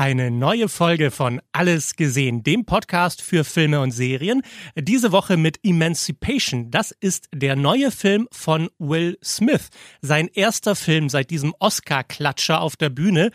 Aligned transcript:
Eine 0.00 0.30
neue 0.30 0.70
Folge 0.70 1.10
von 1.10 1.42
Alles 1.52 1.94
gesehen, 1.94 2.42
dem 2.42 2.64
Podcast 2.64 3.20
für 3.20 3.44
Filme 3.44 3.82
und 3.82 3.90
Serien. 3.90 4.40
Diese 4.74 5.12
Woche 5.12 5.36
mit 5.36 5.60
Emancipation. 5.62 6.70
Das 6.70 6.90
ist 6.90 7.28
der 7.34 7.54
neue 7.54 7.90
Film 7.90 8.26
von 8.32 8.70
Will 8.78 9.18
Smith. 9.22 9.68
Sein 10.00 10.30
erster 10.32 10.74
Film 10.74 11.10
seit 11.10 11.28
diesem 11.28 11.54
Oscar-Klatscher 11.58 12.62
auf 12.62 12.76
der 12.76 12.88
Bühne. 12.88 13.30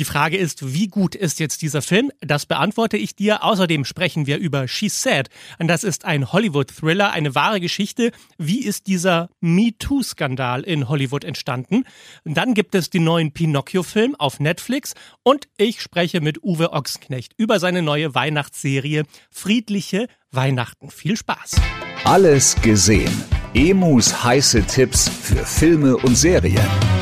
Die 0.00 0.04
Frage 0.04 0.36
ist, 0.38 0.74
wie 0.74 0.88
gut 0.88 1.14
ist 1.14 1.38
jetzt 1.38 1.62
dieser 1.62 1.82
Film? 1.82 2.10
Das 2.20 2.46
beantworte 2.46 2.96
ich 2.96 3.14
dir. 3.14 3.44
Außerdem 3.44 3.84
sprechen 3.84 4.26
wir 4.26 4.38
über 4.38 4.66
She 4.66 4.88
Said. 4.88 5.28
Das 5.60 5.84
ist 5.84 6.04
ein 6.04 6.32
Hollywood-Thriller, 6.32 7.12
eine 7.12 7.36
wahre 7.36 7.60
Geschichte. 7.60 8.10
Wie 8.38 8.64
ist 8.64 8.88
dieser 8.88 9.28
MeToo-Skandal 9.40 10.62
in 10.64 10.88
Hollywood 10.88 11.22
entstanden? 11.22 11.84
Dann 12.24 12.54
gibt 12.54 12.74
es 12.74 12.90
den 12.90 13.04
neuen 13.04 13.30
Pinocchio-Film 13.30 14.16
auf 14.16 14.40
Netflix. 14.40 14.94
Und 15.22 15.46
ich 15.58 15.80
spreche 15.80 16.07
spreche 16.08 16.24
mit 16.24 16.42
Uwe 16.42 16.72
Ochsenknecht 16.72 17.34
über 17.36 17.60
seine 17.60 17.82
neue 17.82 18.14
Weihnachtsserie 18.14 19.04
Friedliche 19.30 20.06
Weihnachten. 20.30 20.90
Viel 20.90 21.16
Spaß! 21.18 21.56
Alles 22.04 22.56
gesehen. 22.62 23.12
Emus 23.52 24.24
heiße 24.24 24.62
Tipps 24.62 25.08
für 25.08 25.44
Filme 25.44 25.98
und 25.98 26.16
Serien. 26.16 26.97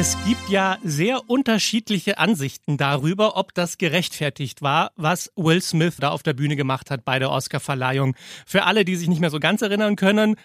Es 0.00 0.16
gibt 0.24 0.48
ja 0.48 0.78
sehr 0.82 1.28
unterschiedliche 1.28 2.16
Ansichten 2.16 2.78
darüber, 2.78 3.36
ob 3.36 3.52
das 3.52 3.76
gerechtfertigt 3.76 4.62
war, 4.62 4.92
was 4.96 5.30
Will 5.36 5.60
Smith 5.60 5.96
da 5.98 6.08
auf 6.08 6.22
der 6.22 6.32
Bühne 6.32 6.56
gemacht 6.56 6.90
hat 6.90 7.04
bei 7.04 7.18
der 7.18 7.30
Oscarverleihung. 7.30 8.16
Für 8.46 8.64
alle, 8.64 8.86
die 8.86 8.96
sich 8.96 9.08
nicht 9.08 9.20
mehr 9.20 9.28
so 9.28 9.38
ganz 9.38 9.60
erinnern 9.60 9.96
können, 9.96 10.36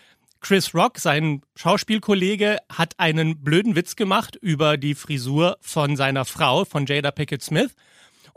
Chris 0.42 0.76
Rock, 0.76 1.00
sein 1.00 1.42
Schauspielkollege, 1.56 2.58
hat 2.70 2.96
einen 2.98 3.46
blöden 3.46 3.78
Witz 3.78 3.96
gemacht 3.96 4.36
über 4.36 4.76
die 4.76 4.94
Frisur 4.94 5.56
von 5.62 5.96
seiner 5.96 6.26
Frau, 6.26 6.66
von 6.66 6.86
Jada 6.86 7.12
Pickett 7.12 7.42
Smith. 7.42 7.76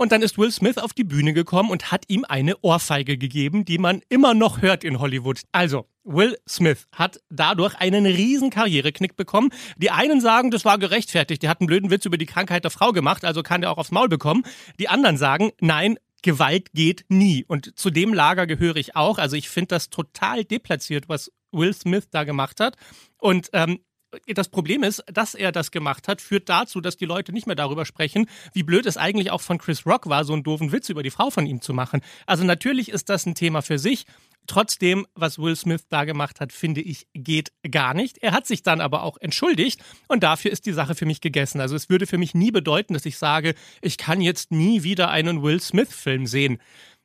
Und 0.01 0.13
dann 0.13 0.23
ist 0.23 0.39
Will 0.39 0.53
Smith 0.53 0.79
auf 0.79 0.93
die 0.93 1.03
Bühne 1.03 1.33
gekommen 1.33 1.71
und 1.71 1.91
hat 1.91 2.05
ihm 2.07 2.25
eine 2.29 2.57
Ohrfeige 2.63 3.19
gegeben, 3.19 3.65
die 3.65 3.79
man 3.79 4.01
immer 4.09 4.33
noch 4.33 4.63
hört 4.63 4.85
in 4.85 5.01
Hollywood. 5.01 5.41
Also, 5.51 5.89
Will 6.05 6.39
Smith 6.49 6.87
hat 6.93 7.21
dadurch 7.31 7.75
einen 7.75 8.07
riesen 8.07 8.51
Karriereknick 8.51 9.17
bekommen. 9.17 9.51
Die 9.77 9.91
einen 9.91 10.21
sagen, 10.21 10.53
das 10.53 10.65
war 10.65 10.79
gerechtfertigt, 10.79 11.43
der 11.43 11.51
hat 11.51 11.61
einen 11.61 11.67
blöden 11.67 11.91
Witz 11.91 12.05
über 12.05 12.17
die 12.17 12.27
Krankheit 12.27 12.63
der 12.63 12.71
Frau 12.71 12.93
gemacht, 12.93 13.25
also 13.25 13.43
kann 13.43 13.61
der 13.61 13.73
auch 13.73 13.79
aufs 13.79 13.91
Maul 13.91 14.09
bekommen. 14.09 14.45
Die 14.79 14.89
anderen 14.89 15.17
sagen, 15.17 15.51
nein, 15.61 15.99
Gewalt 16.23 16.73
geht 16.75 17.05
nie. 17.09 17.45
Und 17.49 17.77
zu 17.77 17.91
dem 17.91 18.15
Lager 18.15 18.47
gehöre 18.47 18.77
ich 18.77 18.95
auch. 18.95 19.19
Also 19.19 19.35
ich 19.35 19.49
finde 19.49 19.69
das 19.71 19.91
total 19.91 20.45
deplatziert, 20.45 21.09
was 21.09 21.33
Will 21.51 21.75
Smith 21.75 22.09
da 22.13 22.23
gemacht 22.23 22.61
hat. 22.61 22.77
Und 23.19 23.51
ähm, 23.53 23.81
das 24.27 24.49
Problem 24.49 24.83
ist, 24.83 25.03
dass 25.13 25.35
er 25.35 25.53
das 25.53 25.71
gemacht 25.71 26.09
hat, 26.09 26.21
führt 26.21 26.49
dazu, 26.49 26.81
dass 26.81 26.97
die 26.97 27.05
Leute 27.05 27.33
nicht 27.33 27.47
mehr 27.47 27.57
darüber 27.57 27.85
sprechen, 27.85 28.27
wie 28.53 28.63
blöd 28.63 28.87
es 28.87 28.97
eigentlich 28.97 29.31
auch 29.31 29.41
von 29.41 29.59
Chris 29.59 29.87
Rock 29.87 30.09
war, 30.09 30.25
so 30.25 30.33
einen 30.33 30.43
doofen 30.43 30.73
Witz 30.73 30.89
über 30.89 31.03
die 31.03 31.11
Frau 31.11 31.31
von 31.31 31.47
ihm 31.47 31.61
zu 31.61 31.75
machen. 31.75 32.01
Also 32.27 32.45
natürlich 32.45 32.91
ist 32.91 33.09
das 33.09 33.27
ein 33.27 33.35
Thema 33.35 33.63
für 33.63 33.79
sich. 33.79 34.07
Trotzdem, 34.47 35.07
was 35.15 35.39
Will 35.39 35.55
Smith 35.57 35.89
da 35.91 36.05
gemacht 36.05 36.41
hat, 36.41 36.55
finde 36.55 36.81
ich, 36.81 37.07
geht 37.13 37.53
gar 37.71 37.93
nicht. 37.93 38.17
Er 38.23 38.33
hat 38.33 38.47
sich 38.47 38.63
dann 38.63 38.81
aber 38.81 39.03
auch 39.03 39.19
entschuldigt 39.21 39.83
und 40.09 40.23
dafür 40.23 40.51
ist 40.51 40.65
die 40.65 40.73
Sache 40.73 40.95
für 40.95 41.05
mich 41.05 41.21
gegessen. 41.21 41.61
Also 41.61 41.77
es 41.77 41.91
würde 41.91 42.07
für 42.07 42.17
mich 42.17 42.35
nie 42.35 42.51
bedeuten, 42.51 42.95
dass 42.95 43.05
ich 43.05 43.19
sage, 43.19 43.55
ich 43.83 43.99
kann 43.99 44.23
jetzt 44.23 44.51
nie 44.51 44.83
wieder 44.83 45.11
einen 45.11 45.43
Will 45.43 45.61
Smith-Film 45.61 46.27
sehen. 46.27 46.59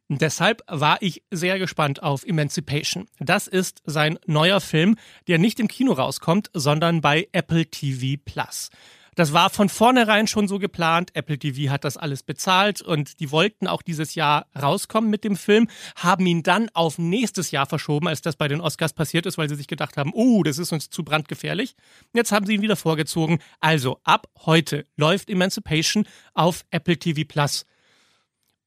Deshalb 0.09 0.61
war 0.67 1.01
ich 1.01 1.23
sehr 1.31 1.57
gespannt 1.59 2.03
auf 2.03 2.25
Emancipation. 2.25 3.07
Das 3.19 3.47
ist 3.47 3.81
sein 3.85 4.19
neuer 4.25 4.61
Film, 4.61 4.97
der 5.27 5.39
nicht 5.39 5.59
im 5.59 5.67
Kino 5.67 5.93
rauskommt, 5.93 6.49
sondern 6.53 7.01
bei 7.01 7.27
Apple 7.31 7.65
TV 7.65 8.21
Plus. 8.23 8.69
Das 9.15 9.31
war 9.31 9.49
von 9.49 9.69
vornherein 9.69 10.27
schon 10.27 10.47
so 10.47 10.57
geplant. 10.57 11.11
Apple 11.13 11.37
TV 11.37 11.71
hat 11.71 11.83
das 11.83 11.97
alles 11.97 12.23
bezahlt 12.23 12.81
und 12.81 13.19
die 13.19 13.31
wollten 13.31 13.67
auch 13.67 13.83
dieses 13.83 14.15
Jahr 14.15 14.47
rauskommen 14.59 15.09
mit 15.09 15.23
dem 15.23 15.35
Film, 15.35 15.67
haben 15.95 16.25
ihn 16.25 16.41
dann 16.41 16.69
auf 16.73 16.97
nächstes 16.97 17.51
Jahr 17.51 17.67
verschoben, 17.67 18.07
als 18.07 18.21
das 18.21 18.35
bei 18.35 18.47
den 18.47 18.61
Oscars 18.61 18.93
passiert 18.93 19.25
ist, 19.25 19.37
weil 19.37 19.49
sie 19.49 19.55
sich 19.55 19.67
gedacht 19.67 19.97
haben, 19.97 20.11
oh, 20.13 20.41
das 20.41 20.57
ist 20.57 20.71
uns 20.71 20.89
zu 20.89 21.03
brandgefährlich. 21.03 21.75
Jetzt 22.13 22.31
haben 22.31 22.45
sie 22.45 22.55
ihn 22.55 22.61
wieder 22.61 22.75
vorgezogen. 22.75 23.39
Also 23.59 23.99
ab 24.03 24.27
heute 24.45 24.87
läuft 24.97 25.29
Emancipation 25.29 26.05
auf 26.33 26.65
Apple 26.71 26.97
TV 26.97 27.21
Plus. 27.27 27.65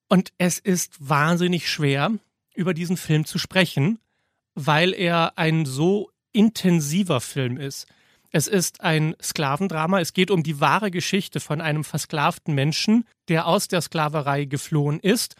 Und 0.08 0.32
es 0.38 0.58
ist 0.58 0.96
wahnsinnig 0.98 1.68
schwer, 1.70 2.12
über 2.54 2.74
diesen 2.74 2.96
Film 2.96 3.24
zu 3.24 3.38
sprechen, 3.38 3.98
weil 4.54 4.94
er 4.94 5.36
ein 5.36 5.66
so 5.66 6.10
intensiver 6.32 7.20
Film 7.20 7.58
ist. 7.58 7.86
Es 8.30 8.46
ist 8.46 8.80
ein 8.80 9.14
Sklavendrama. 9.22 10.00
Es 10.00 10.12
geht 10.12 10.30
um 10.30 10.42
die 10.42 10.60
wahre 10.60 10.90
Geschichte 10.90 11.40
von 11.40 11.60
einem 11.60 11.84
versklavten 11.84 12.54
Menschen, 12.54 13.04
der 13.28 13.46
aus 13.46 13.68
der 13.68 13.80
Sklaverei 13.80 14.44
geflohen 14.44 15.00
ist 15.00 15.36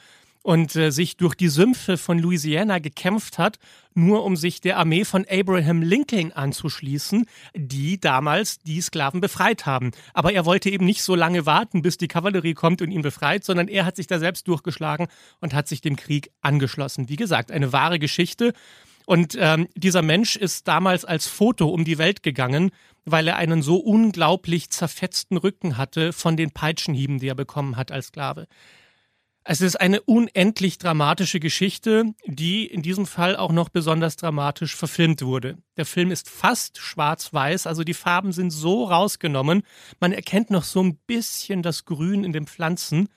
und 0.47 0.77
äh, 0.77 0.93
sich 0.93 1.17
durch 1.17 1.35
die 1.35 1.49
Sümpfe 1.49 1.97
von 1.97 2.21
Louisiana 2.21 2.79
gekämpft 2.79 3.37
hat, 3.37 3.59
nur 3.95 4.25
um 4.25 4.37
sich 4.37 4.61
der 4.61 4.77
Armee 4.77 5.05
von 5.05 5.27
Abraham 5.29 5.83
Lincoln 5.83 6.31
anzuschließen, 6.31 7.27
die 7.57 7.99
damals 7.99 8.61
die 8.61 8.81
Sklaven 8.81 9.21
befreit 9.21 9.67
haben. 9.67 9.91
Aber 10.15 10.33
er 10.33 10.45
wollte 10.45 10.71
eben 10.71 10.85
nicht 10.85 11.03
so 11.03 11.17
lange 11.17 11.47
warten, 11.47 11.83
bis 11.83 11.97
die 11.97 12.07
Kavallerie 12.07 12.55
kommt 12.55 12.81
und 12.81 12.93
ihn 12.93 13.03
befreit, 13.03 13.43
sondern 13.43 13.67
er 13.67 13.85
hat 13.85 13.97
sich 13.97 14.07
da 14.07 14.21
selbst 14.21 14.47
durchgeschlagen 14.47 15.09
und 15.41 15.53
hat 15.53 15.67
sich 15.67 15.81
dem 15.81 15.97
Krieg 15.97 16.31
angeschlossen. 16.43 17.09
Wie 17.09 17.17
gesagt, 17.17 17.51
eine 17.51 17.73
wahre 17.73 17.99
Geschichte. 17.99 18.53
Und 19.05 19.37
ähm, 19.41 19.67
dieser 19.75 20.03
Mensch 20.03 20.37
ist 20.37 20.69
damals 20.69 21.05
als 21.05 21.27
Foto 21.27 21.67
um 21.71 21.85
die 21.85 21.99
Welt 21.99 22.23
gegangen, 22.23 22.71
weil 23.05 23.27
er 23.27 23.35
einen 23.35 23.63
so 23.63 23.79
unglaublich 23.79 24.71
zerfetzten 24.71 25.39
Rücken 25.39 25.77
hatte 25.77 26.13
von 26.13 26.37
den 26.37 26.53
Peitschenhieben, 26.53 27.19
die 27.19 27.27
er 27.27 27.35
bekommen 27.35 27.77
hat 27.77 27.91
als 27.91 28.09
Sklave. 28.09 28.47
Es 29.49 29.61
ist 29.61 29.81
eine 29.81 30.03
unendlich 30.03 30.77
dramatische 30.77 31.39
Geschichte, 31.39 32.15
die 32.27 32.67
in 32.67 32.83
diesem 32.83 33.07
Fall 33.07 33.37
auch 33.37 33.53
noch 33.53 33.69
besonders 33.69 34.17
dramatisch 34.17 34.75
verfilmt 34.75 35.23
wurde. 35.23 35.57
Der 35.77 35.87
Film 35.87 36.11
ist 36.11 36.29
fast 36.29 36.79
schwarz-weiß, 36.79 37.69
also 37.69 37.85
die 37.85 37.95
Farben 37.95 38.33
sind 38.33 38.51
so 38.51 38.83
rausgenommen. 38.83 39.63
Man 40.01 40.11
erkennt 40.11 40.51
noch 40.51 40.65
so 40.65 40.83
ein 40.83 40.97
bisschen 40.97 41.63
das 41.63 41.85
Grün 41.85 42.25
in 42.25 42.33
den 42.33 42.49
Pflanzen, 42.49 43.09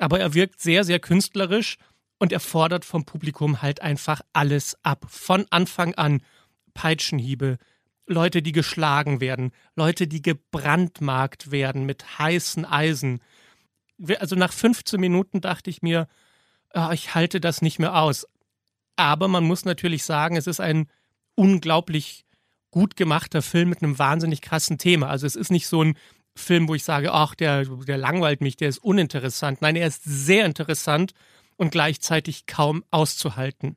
aber 0.00 0.18
er 0.18 0.34
wirkt 0.34 0.60
sehr, 0.60 0.82
sehr 0.82 0.98
künstlerisch 0.98 1.76
und 2.18 2.32
er 2.32 2.40
fordert 2.40 2.84
vom 2.84 3.04
Publikum 3.04 3.62
halt 3.62 3.80
einfach 3.80 4.22
alles 4.32 4.76
ab. 4.82 5.06
Von 5.08 5.46
Anfang 5.50 5.94
an 5.94 6.20
Peitschenhiebe, 6.74 7.58
Leute, 8.08 8.42
die 8.42 8.52
geschlagen 8.52 9.20
werden, 9.20 9.52
Leute, 9.76 10.08
die 10.08 10.20
gebrandmarkt 10.20 11.52
werden 11.52 11.86
mit 11.86 12.18
heißen 12.18 12.64
Eisen, 12.64 13.20
also 14.18 14.36
nach 14.36 14.52
15 14.52 15.00
Minuten 15.00 15.40
dachte 15.40 15.70
ich 15.70 15.82
mir, 15.82 16.08
oh, 16.74 16.90
ich 16.92 17.14
halte 17.14 17.40
das 17.40 17.62
nicht 17.62 17.78
mehr 17.78 17.96
aus. 18.00 18.26
Aber 18.96 19.28
man 19.28 19.44
muss 19.44 19.64
natürlich 19.64 20.04
sagen, 20.04 20.36
es 20.36 20.46
ist 20.46 20.60
ein 20.60 20.88
unglaublich 21.34 22.24
gut 22.70 22.96
gemachter 22.96 23.42
Film 23.42 23.70
mit 23.70 23.82
einem 23.82 23.98
wahnsinnig 23.98 24.42
krassen 24.42 24.78
Thema. 24.78 25.08
Also 25.08 25.26
es 25.26 25.36
ist 25.36 25.50
nicht 25.50 25.66
so 25.66 25.82
ein 25.82 25.96
Film, 26.34 26.68
wo 26.68 26.74
ich 26.74 26.84
sage, 26.84 27.12
ach, 27.12 27.34
der, 27.34 27.64
der 27.64 27.96
langweilt 27.96 28.40
mich, 28.40 28.56
der 28.56 28.68
ist 28.68 28.78
uninteressant. 28.78 29.62
Nein, 29.62 29.76
er 29.76 29.86
ist 29.86 30.02
sehr 30.04 30.44
interessant 30.44 31.12
und 31.56 31.70
gleichzeitig 31.70 32.46
kaum 32.46 32.84
auszuhalten. 32.90 33.76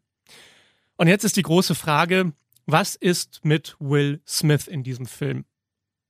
Und 0.98 1.08
jetzt 1.08 1.24
ist 1.24 1.38
die 1.38 1.44
große 1.44 1.76
Frage, 1.76 2.34
was 2.66 2.96
ist 2.96 3.46
mit 3.46 3.76
Will 3.80 4.22
Smith 4.28 4.68
in 4.68 4.84
diesem 4.84 5.06
Film? 5.06 5.46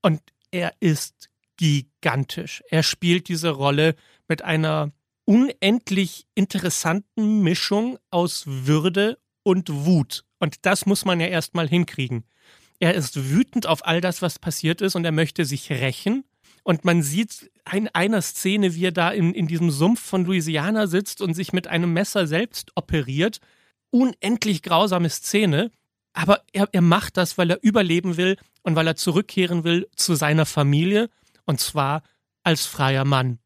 Und 0.01 0.21
er 0.51 0.73
ist 0.79 1.28
gigantisch. 1.59 2.63
Er 2.69 2.83
spielt 2.83 3.27
diese 3.27 3.49
Rolle 3.49 3.95
mit 4.29 4.43
einer 4.43 4.93
unendlich 5.25 6.25
interessanten 6.33 7.41
Mischung 7.43 7.99
aus 8.11 8.43
Würde 8.47 9.19
und 9.43 9.69
Wut. 9.85 10.23
Und 10.39 10.65
das 10.65 10.85
muss 10.85 11.03
man 11.03 11.19
ja 11.19 11.27
erstmal 11.27 11.67
hinkriegen. 11.67 12.23
Er 12.79 12.95
ist 12.95 13.29
wütend 13.29 13.67
auf 13.67 13.85
all 13.85 13.99
das, 13.99 14.21
was 14.21 14.39
passiert 14.39 14.79
ist, 14.79 14.95
und 14.95 15.03
er 15.03 15.11
möchte 15.11 15.43
sich 15.43 15.69
rächen. 15.69 16.23
Und 16.63 16.85
man 16.85 17.03
sieht 17.03 17.51
in 17.73 17.89
einer 17.89 18.21
Szene, 18.21 18.73
wie 18.73 18.85
er 18.85 18.93
da 18.93 19.11
in, 19.11 19.33
in 19.33 19.47
diesem 19.47 19.69
Sumpf 19.69 19.99
von 19.99 20.23
Louisiana 20.23 20.87
sitzt 20.87 21.21
und 21.21 21.33
sich 21.33 21.51
mit 21.51 21.67
einem 21.67 21.91
Messer 21.91 22.25
selbst 22.25 22.71
operiert. 22.75 23.39
Unendlich 23.91 24.63
grausame 24.63 25.09
Szene. 25.09 25.71
Aber 26.13 26.41
er, 26.53 26.69
er 26.71 26.81
macht 26.81 27.17
das, 27.17 27.37
weil 27.37 27.51
er 27.51 27.61
überleben 27.61 28.15
will 28.15 28.37
und 28.63 28.75
weil 28.75 28.87
er 28.87 28.95
zurückkehren 28.95 29.65
will 29.65 29.89
zu 29.95 30.15
seiner 30.15 30.45
Familie 30.45 31.09
und 31.49 31.59
zwar 31.59 32.03
als 32.43 32.67
freier 32.67 33.05
Mann. 33.05 33.39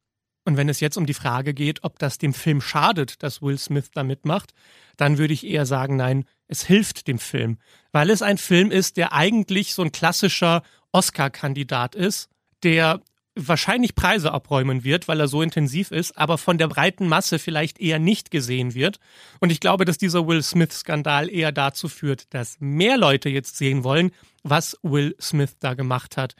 Und 0.43 0.57
wenn 0.57 0.67
es 0.67 0.81
jetzt 0.81 0.97
um 0.97 1.05
die 1.05 1.13
Frage 1.13 1.53
geht, 1.53 1.85
ob 1.85 1.99
das 1.99 2.17
dem 2.17 2.33
Film 2.33 2.59
schadet, 2.59 3.23
dass 3.23 3.41
Will 3.41 3.57
Smith 3.57 3.91
da 3.93 4.03
mitmacht, 4.03 4.53
dann 4.97 5.17
würde 5.17 5.33
ich 5.33 5.47
eher 5.47 5.65
sagen, 5.65 5.95
nein, 5.95 6.25
es 6.49 6.65
hilft 6.65 7.07
dem 7.07 7.17
Film, 7.17 7.59
weil 7.93 8.09
es 8.09 8.21
ein 8.21 8.37
Film 8.37 8.71
ist, 8.71 8.97
der 8.97 9.13
eigentlich 9.13 9.73
so 9.73 9.83
ein 9.83 9.93
klassischer 9.93 10.63
Oscar-Kandidat 10.91 11.95
ist, 11.95 12.27
der 12.63 12.99
wahrscheinlich 13.35 13.95
Preise 13.95 14.33
abräumen 14.33 14.83
wird, 14.83 15.07
weil 15.07 15.21
er 15.21 15.29
so 15.29 15.41
intensiv 15.41 15.91
ist, 15.91 16.17
aber 16.17 16.37
von 16.37 16.57
der 16.57 16.67
breiten 16.67 17.07
Masse 17.07 17.39
vielleicht 17.39 17.79
eher 17.79 17.99
nicht 17.99 18.31
gesehen 18.31 18.73
wird. 18.73 18.99
Und 19.39 19.49
ich 19.49 19.61
glaube, 19.61 19.85
dass 19.85 19.97
dieser 19.97 20.27
Will 20.27 20.43
Smith-Skandal 20.43 21.29
eher 21.29 21.53
dazu 21.53 21.87
führt, 21.87 22.33
dass 22.33 22.57
mehr 22.59 22.97
Leute 22.97 23.29
jetzt 23.29 23.55
sehen 23.55 23.85
wollen, 23.85 24.11
was 24.43 24.77
Will 24.83 25.15
Smith 25.21 25.55
da 25.59 25.73
gemacht 25.73 26.17
hat. 26.17 26.35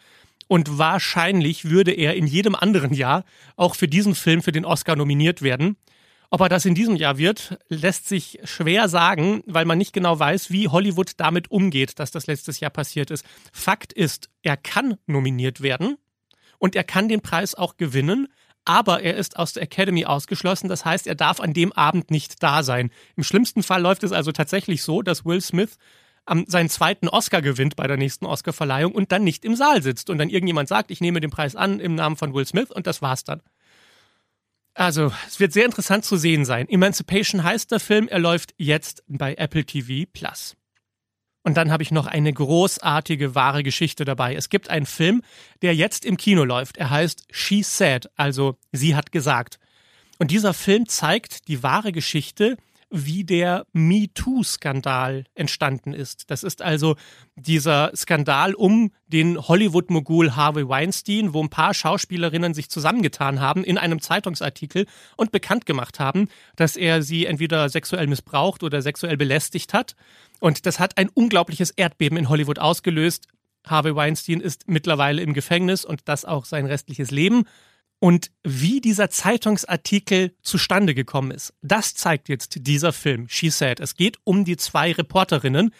Und 0.53 0.77
wahrscheinlich 0.77 1.65
würde 1.65 1.91
er 1.91 2.13
in 2.13 2.27
jedem 2.27 2.53
anderen 2.53 2.93
Jahr 2.93 3.25
auch 3.55 3.73
für 3.73 3.87
diesen 3.87 4.13
Film 4.13 4.43
für 4.43 4.51
den 4.51 4.65
Oscar 4.65 4.95
nominiert 4.95 5.41
werden. 5.41 5.77
Ob 6.29 6.41
er 6.41 6.49
das 6.49 6.65
in 6.65 6.75
diesem 6.75 6.95
Jahr 6.95 7.17
wird, 7.17 7.57
lässt 7.69 8.07
sich 8.07 8.37
schwer 8.43 8.87
sagen, 8.87 9.41
weil 9.47 9.65
man 9.65 9.79
nicht 9.79 9.93
genau 9.93 10.19
weiß, 10.19 10.51
wie 10.51 10.67
Hollywood 10.67 11.13
damit 11.17 11.49
umgeht, 11.49 11.97
dass 11.97 12.11
das 12.11 12.27
letztes 12.27 12.59
Jahr 12.59 12.69
passiert 12.69 13.09
ist. 13.09 13.25
Fakt 13.51 13.93
ist, 13.93 14.29
er 14.43 14.55
kann 14.55 14.97
nominiert 15.07 15.61
werden 15.61 15.97
und 16.59 16.75
er 16.75 16.83
kann 16.83 17.09
den 17.09 17.21
Preis 17.21 17.55
auch 17.55 17.77
gewinnen, 17.77 18.27
aber 18.63 19.01
er 19.01 19.15
ist 19.15 19.37
aus 19.37 19.53
der 19.53 19.63
Academy 19.63 20.05
ausgeschlossen. 20.05 20.69
Das 20.69 20.85
heißt, 20.85 21.07
er 21.07 21.15
darf 21.15 21.39
an 21.39 21.53
dem 21.53 21.73
Abend 21.73 22.11
nicht 22.11 22.43
da 22.43 22.61
sein. 22.61 22.91
Im 23.15 23.23
schlimmsten 23.23 23.63
Fall 23.63 23.81
läuft 23.81 24.03
es 24.03 24.11
also 24.11 24.31
tatsächlich 24.31 24.83
so, 24.83 25.01
dass 25.01 25.25
Will 25.25 25.41
Smith 25.41 25.79
am, 26.25 26.45
seinen 26.47 26.69
zweiten 26.69 27.07
Oscar 27.07 27.41
gewinnt 27.41 27.75
bei 27.75 27.87
der 27.87 27.97
nächsten 27.97 28.25
Oscarverleihung 28.25 28.93
und 28.93 29.11
dann 29.11 29.23
nicht 29.23 29.45
im 29.45 29.55
Saal 29.55 29.81
sitzt 29.81 30.09
und 30.09 30.17
dann 30.17 30.29
irgendjemand 30.29 30.69
sagt, 30.69 30.91
ich 30.91 31.01
nehme 31.01 31.19
den 31.19 31.31
Preis 31.31 31.55
an 31.55 31.79
im 31.79 31.95
Namen 31.95 32.15
von 32.15 32.33
Will 32.33 32.45
Smith 32.45 32.71
und 32.71 32.87
das 32.87 33.01
war's 33.01 33.23
dann. 33.23 33.41
Also, 34.75 35.13
es 35.27 35.39
wird 35.39 35.53
sehr 35.53 35.65
interessant 35.65 36.03
zu 36.03 36.17
sehen 36.17 36.45
sein. 36.45 36.67
Emancipation 36.67 37.43
heißt 37.43 37.71
der 37.71 37.79
Film, 37.79 38.07
er 38.07 38.19
läuft 38.19 38.55
jetzt 38.57 39.03
bei 39.07 39.35
Apple 39.35 39.65
TV 39.65 40.09
Plus. 40.11 40.55
Und 41.43 41.57
dann 41.57 41.71
habe 41.71 41.83
ich 41.83 41.91
noch 41.91 42.07
eine 42.07 42.31
großartige 42.31 43.35
wahre 43.35 43.63
Geschichte 43.63 44.05
dabei. 44.05 44.33
Es 44.33 44.49
gibt 44.49 44.69
einen 44.69 44.85
Film, 44.85 45.21
der 45.61 45.75
jetzt 45.75 46.05
im 46.05 46.17
Kino 46.17 46.43
läuft. 46.45 46.77
Er 46.77 46.89
heißt 46.89 47.25
She 47.31 47.63
Said, 47.63 48.09
also 48.15 48.57
sie 48.71 48.95
hat 48.95 49.11
gesagt. 49.11 49.59
Und 50.19 50.31
dieser 50.31 50.53
Film 50.53 50.87
zeigt 50.87 51.49
die 51.49 51.61
wahre 51.61 51.91
Geschichte 51.91 52.57
wie 52.95 53.23
der 53.23 53.65
MeToo-Skandal 53.73 55.25
entstanden 55.33 55.93
ist. 55.93 56.29
Das 56.29 56.43
ist 56.43 56.61
also 56.61 56.95
dieser 57.35 57.91
Skandal 57.95 58.53
um 58.53 58.91
den 59.07 59.39
Hollywood-Mogul 59.39 60.35
Harvey 60.35 60.69
Weinstein, 60.69 61.33
wo 61.33 61.41
ein 61.41 61.49
paar 61.49 61.73
Schauspielerinnen 61.73 62.53
sich 62.53 62.69
zusammengetan 62.69 63.39
haben 63.39 63.63
in 63.63 63.79
einem 63.79 63.99
Zeitungsartikel 63.99 64.85
und 65.17 65.31
bekannt 65.31 65.65
gemacht 65.65 65.99
haben, 65.99 66.27
dass 66.55 66.75
er 66.75 67.01
sie 67.01 67.25
entweder 67.25 67.67
sexuell 67.67 68.05
missbraucht 68.05 68.61
oder 68.61 68.83
sexuell 68.83 69.17
belästigt 69.17 69.73
hat. 69.73 69.95
Und 70.39 70.67
das 70.67 70.79
hat 70.79 70.99
ein 70.99 71.09
unglaubliches 71.09 71.71
Erdbeben 71.71 72.17
in 72.17 72.29
Hollywood 72.29 72.59
ausgelöst. 72.59 73.27
Harvey 73.65 73.95
Weinstein 73.95 74.39
ist 74.39 74.67
mittlerweile 74.67 75.23
im 75.23 75.33
Gefängnis 75.33 75.83
und 75.83 76.01
das 76.05 76.25
auch 76.25 76.45
sein 76.45 76.67
restliches 76.67 77.09
Leben. 77.09 77.45
Und 78.03 78.31
wie 78.43 78.81
dieser 78.81 79.09
Zeitungsartikel 79.09 80.35
zustande 80.41 80.93
gekommen 80.93 81.31
ist, 81.31 81.53
das 81.61 81.95
zeigt 81.95 82.27
jetzt 82.27 82.67
dieser 82.67 82.91
Film, 82.91 83.29
She 83.29 83.49
Said. 83.49 83.79
Es 83.79 83.95
geht 83.95 84.17
um 84.25 84.43
die 84.43 84.57
zwei 84.57 84.91
Reporterinnen, 84.91 85.73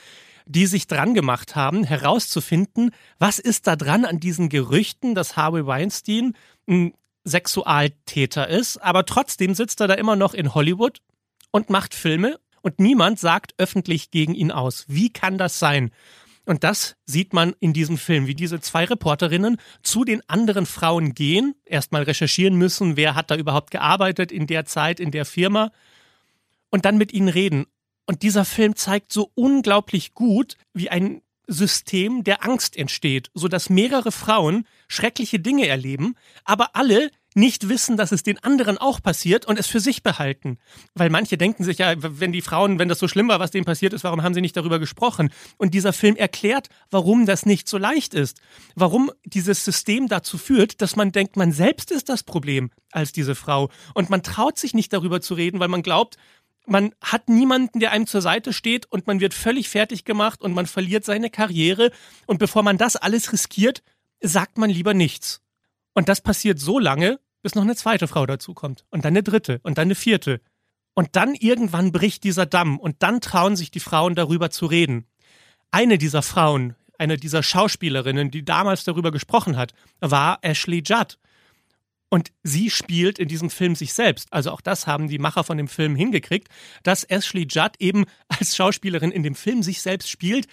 die 0.45 0.65
sich 0.65 0.87
dran 0.87 1.15
gemacht 1.15 1.57
haben, 1.57 1.83
herauszufinden, 1.83 2.91
was 3.19 3.39
ist 3.39 3.67
da 3.67 3.75
dran 3.75 4.05
an 4.05 4.21
diesen 4.21 4.47
Gerüchten, 4.47 5.15
dass 5.15 5.35
Harvey 5.35 5.67
Weinstein 5.67 6.31
ein 6.65 6.93
Sexualtäter 7.25 8.47
ist, 8.47 8.77
aber 8.77 9.05
trotzdem 9.05 9.53
sitzt 9.53 9.81
er 9.81 9.89
da 9.89 9.95
immer 9.95 10.15
noch 10.15 10.33
in 10.33 10.53
Hollywood 10.53 11.01
und 11.51 11.69
macht 11.69 11.93
Filme 11.93 12.39
und 12.61 12.79
niemand 12.79 13.19
sagt 13.19 13.53
öffentlich 13.57 14.11
gegen 14.11 14.33
ihn 14.33 14.53
aus. 14.53 14.85
Wie 14.87 15.11
kann 15.11 15.37
das 15.37 15.59
sein? 15.59 15.91
Und 16.45 16.63
das 16.63 16.95
sieht 17.06 17.34
man 17.34 17.56
in 17.60 17.72
diesem 17.74 17.98
Film, 17.98 18.28
wie 18.28 18.36
diese 18.36 18.60
zwei 18.60 18.84
Reporterinnen 18.86 19.57
zu 19.81 20.04
den 20.04 20.28
anderen 20.28 20.66
Frauen 20.66 21.13
gehen, 21.13 21.56
erstmal 21.66 22.04
recherchieren 22.04 22.56
müssen, 22.56 22.98
wer 22.98 23.16
hat 23.16 23.31
da 23.31 23.36
überhaupt 23.36 23.72
gearbeitet 23.72 24.31
in 24.31 24.48
der 24.48 24.66
Zeit, 24.66 25.00
in 25.00 25.12
der 25.12 25.25
Firma, 25.25 25.72
und 26.69 26.86
dann 26.86 26.98
mit 26.98 27.13
ihnen 27.13 27.30
reden. 27.30 27.66
Und 28.06 28.24
dieser 28.24 28.44
Film 28.44 28.75
zeigt 28.75 29.13
so 29.13 29.31
unglaublich 29.36 30.13
gut, 30.13 30.57
wie 30.74 30.90
ein 30.90 31.22
System 31.48 32.24
der 32.24 32.44
Angst 32.44 32.78
entsteht, 32.78 33.30
so 33.34 33.48
dass 33.48 33.69
mehrere 33.69 34.12
Frauen 34.12 34.66
schreckliche 34.88 35.40
Dinge 35.40 35.68
erleben, 35.68 36.16
aber 36.44 36.75
alle 36.75 37.12
nicht 37.35 37.69
wissen, 37.69 37.97
dass 37.97 38.12
es 38.12 38.24
den 38.24 38.41
anderen 38.44 38.77
auch 38.77 39.01
passiert 39.01 39.45
und 39.45 39.59
es 39.59 39.68
für 39.68 39.80
sich 39.80 40.03
behalten. 40.03 40.57
Weil 40.94 41.09
manche 41.09 41.38
denken 41.38 41.63
sich 41.63 41.80
ja, 41.80 41.94
wenn 41.97 42.31
die 42.31 42.41
Frauen, 42.41 42.80
wenn 42.80 42.89
das 42.89 43.00
so 43.00 43.07
schlimm 43.07 43.27
war, 43.27 43.39
was 43.39 43.51
denen 43.51 43.65
passiert 43.65 43.94
ist, 43.94 44.03
warum 44.03 44.24
haben 44.24 44.33
sie 44.33 44.41
nicht 44.41 44.57
darüber 44.57 44.80
gesprochen? 44.80 45.31
Und 45.57 45.74
dieser 45.74 45.94
Film 45.94 46.15
erklärt, 46.15 46.69
warum 46.91 47.25
das 47.25 47.45
nicht 47.45 47.68
so 47.68 47.77
leicht 47.77 48.13
ist. 48.13 48.39
Warum 48.75 49.12
dieses 49.25 49.65
System 49.65 50.07
dazu 50.07 50.38
führt, 50.38 50.81
dass 50.81 50.95
man 50.95 51.12
denkt, 51.12 51.35
man 51.35 51.51
selbst 51.51 51.91
ist 51.91 52.09
das 52.09 52.24
Problem 52.24 52.71
als 52.91 53.12
diese 53.12 53.35
Frau. 53.35 53.69
Und 53.94 54.09
man 54.09 54.24
traut 54.24 54.57
sich 54.57 54.74
nicht 54.74 54.94
darüber 54.94 55.21
zu 55.21 55.33
reden, 55.33 55.59
weil 55.59 55.68
man 55.68 55.83
glaubt, 55.83 56.18
man 56.65 56.94
hat 57.01 57.27
niemanden, 57.27 57.80
der 57.80 57.91
einem 57.91 58.07
zur 58.07 58.21
Seite 58.21 58.53
steht 58.53 58.85
und 58.85 59.07
man 59.07 59.19
wird 59.19 59.33
völlig 59.33 59.68
fertig 59.69 60.06
gemacht 60.06 60.41
und 60.41 60.53
man 60.53 60.65
verliert 60.65 61.03
seine 61.03 61.30
Karriere. 61.30 61.91
Und 62.25 62.38
bevor 62.39 62.63
man 62.63 62.77
das 62.77 62.95
alles 62.95 63.33
riskiert, 63.33 63.83
sagt 64.21 64.57
man 64.57 64.69
lieber 64.69 64.94
nichts. 64.94 65.43
Und 65.94 66.10
das 66.10 66.22
passiert 66.22 66.60
so 66.60 66.80
lange, 66.80 67.19
bis 67.42 67.56
noch 67.56 67.63
eine 67.63 67.75
zweite 67.75 68.07
Frau 68.07 68.25
dazukommt. 68.25 68.86
Und 68.90 69.06
dann 69.06 69.13
eine 69.13 69.24
dritte 69.24 69.60
und 69.63 69.78
dann 69.78 69.88
eine 69.88 69.95
vierte. 69.95 70.42
Und 70.94 71.16
dann 71.16 71.36
irgendwann 71.36 71.92
bricht 71.92 72.24
dieser 72.24 72.45
Damm 72.45 72.80
und 72.80 72.98
dann 73.00 73.22
trauen 73.22 73.56
sich 73.56 73.72
die 73.72 73.80
Frauen 73.80 74.16
darüber 74.16 74.50
zu 74.50 74.66
reden. 74.66 75.06
Eine 75.72 75.98
dieser 75.98 76.22
Frauen, 76.22 76.75
eine 76.98 77.18
dieser 77.18 77.44
Schauspielerinnen, 77.44 78.31
die 78.31 78.45
damals 78.45 78.84
darüber 78.84 79.12
gesprochen 79.12 79.57
hat, 79.57 79.74
war 80.00 80.40
Ashley 80.42 80.84
Judd. 80.86 81.18
Und 82.10 82.31
sie 82.44 82.69
spielt 82.69 83.18
in 83.18 83.28
diesem 83.28 83.50
Film 83.50 83.75
sich 83.75 83.94
selbst. 83.94 84.31
Also 84.31 84.51
auch 84.51 84.62
das 84.62 84.86
haben 84.86 85.07
die 85.07 85.18
Macher 85.18 85.44
von 85.44 85.57
dem 85.57 85.68
Film 85.68 85.95
hingekriegt, 85.95 86.48
dass 86.84 87.04
Ashley 87.04 87.48
Judd 87.50 87.72
eben 87.80 88.06
als 88.28 88.56
Schauspielerin 88.56 89.12
in 89.12 89.24
dem 89.24 89.36
Film 89.36 89.63
sich 89.63 89.81
selbst 89.81 90.10
spielt 90.10 90.48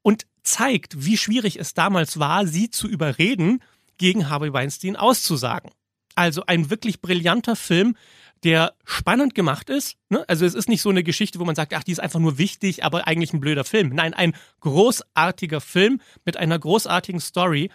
und 0.00 0.26
zeigt, 0.42 1.04
wie 1.04 1.18
schwierig 1.18 1.58
es 1.58 1.74
damals 1.74 2.18
war, 2.18 2.46
sie 2.46 2.70
zu 2.70 2.88
überreden, 2.88 3.62
gegen 3.98 4.28
Harvey 4.28 4.52
Weinstein 4.52 4.96
auszusagen. 4.96 5.70
Also 6.14 6.44
ein 6.46 6.70
wirklich 6.70 7.00
brillanter 7.00 7.56
Film, 7.56 7.96
der 8.44 8.74
spannend 8.84 9.34
gemacht 9.34 9.70
ist. 9.70 9.96
Ne? 10.10 10.24
Also 10.28 10.44
es 10.44 10.54
ist 10.54 10.68
nicht 10.68 10.82
so 10.82 10.90
eine 10.90 11.02
Geschichte, 11.02 11.40
wo 11.40 11.44
man 11.44 11.54
sagt, 11.54 11.72
ach, 11.74 11.82
die 11.82 11.92
ist 11.92 12.00
einfach 12.00 12.20
nur 12.20 12.38
wichtig, 12.38 12.84
aber 12.84 13.06
eigentlich 13.06 13.32
ein 13.32 13.40
blöder 13.40 13.64
Film. 13.64 13.88
Nein, 13.94 14.14
ein 14.14 14.34
großartiger 14.60 15.60
Film 15.60 16.00
mit 16.24 16.36
einer 16.36 16.58
großartigen 16.58 17.20
Story. 17.20 17.70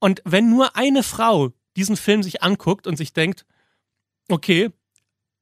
Und 0.00 0.20
wenn 0.24 0.50
nur 0.50 0.76
eine 0.76 1.02
Frau 1.02 1.52
diesen 1.76 1.96
Film 1.96 2.22
sich 2.22 2.42
anguckt 2.42 2.86
und 2.86 2.96
sich 2.96 3.12
denkt, 3.12 3.46
okay, 4.28 4.70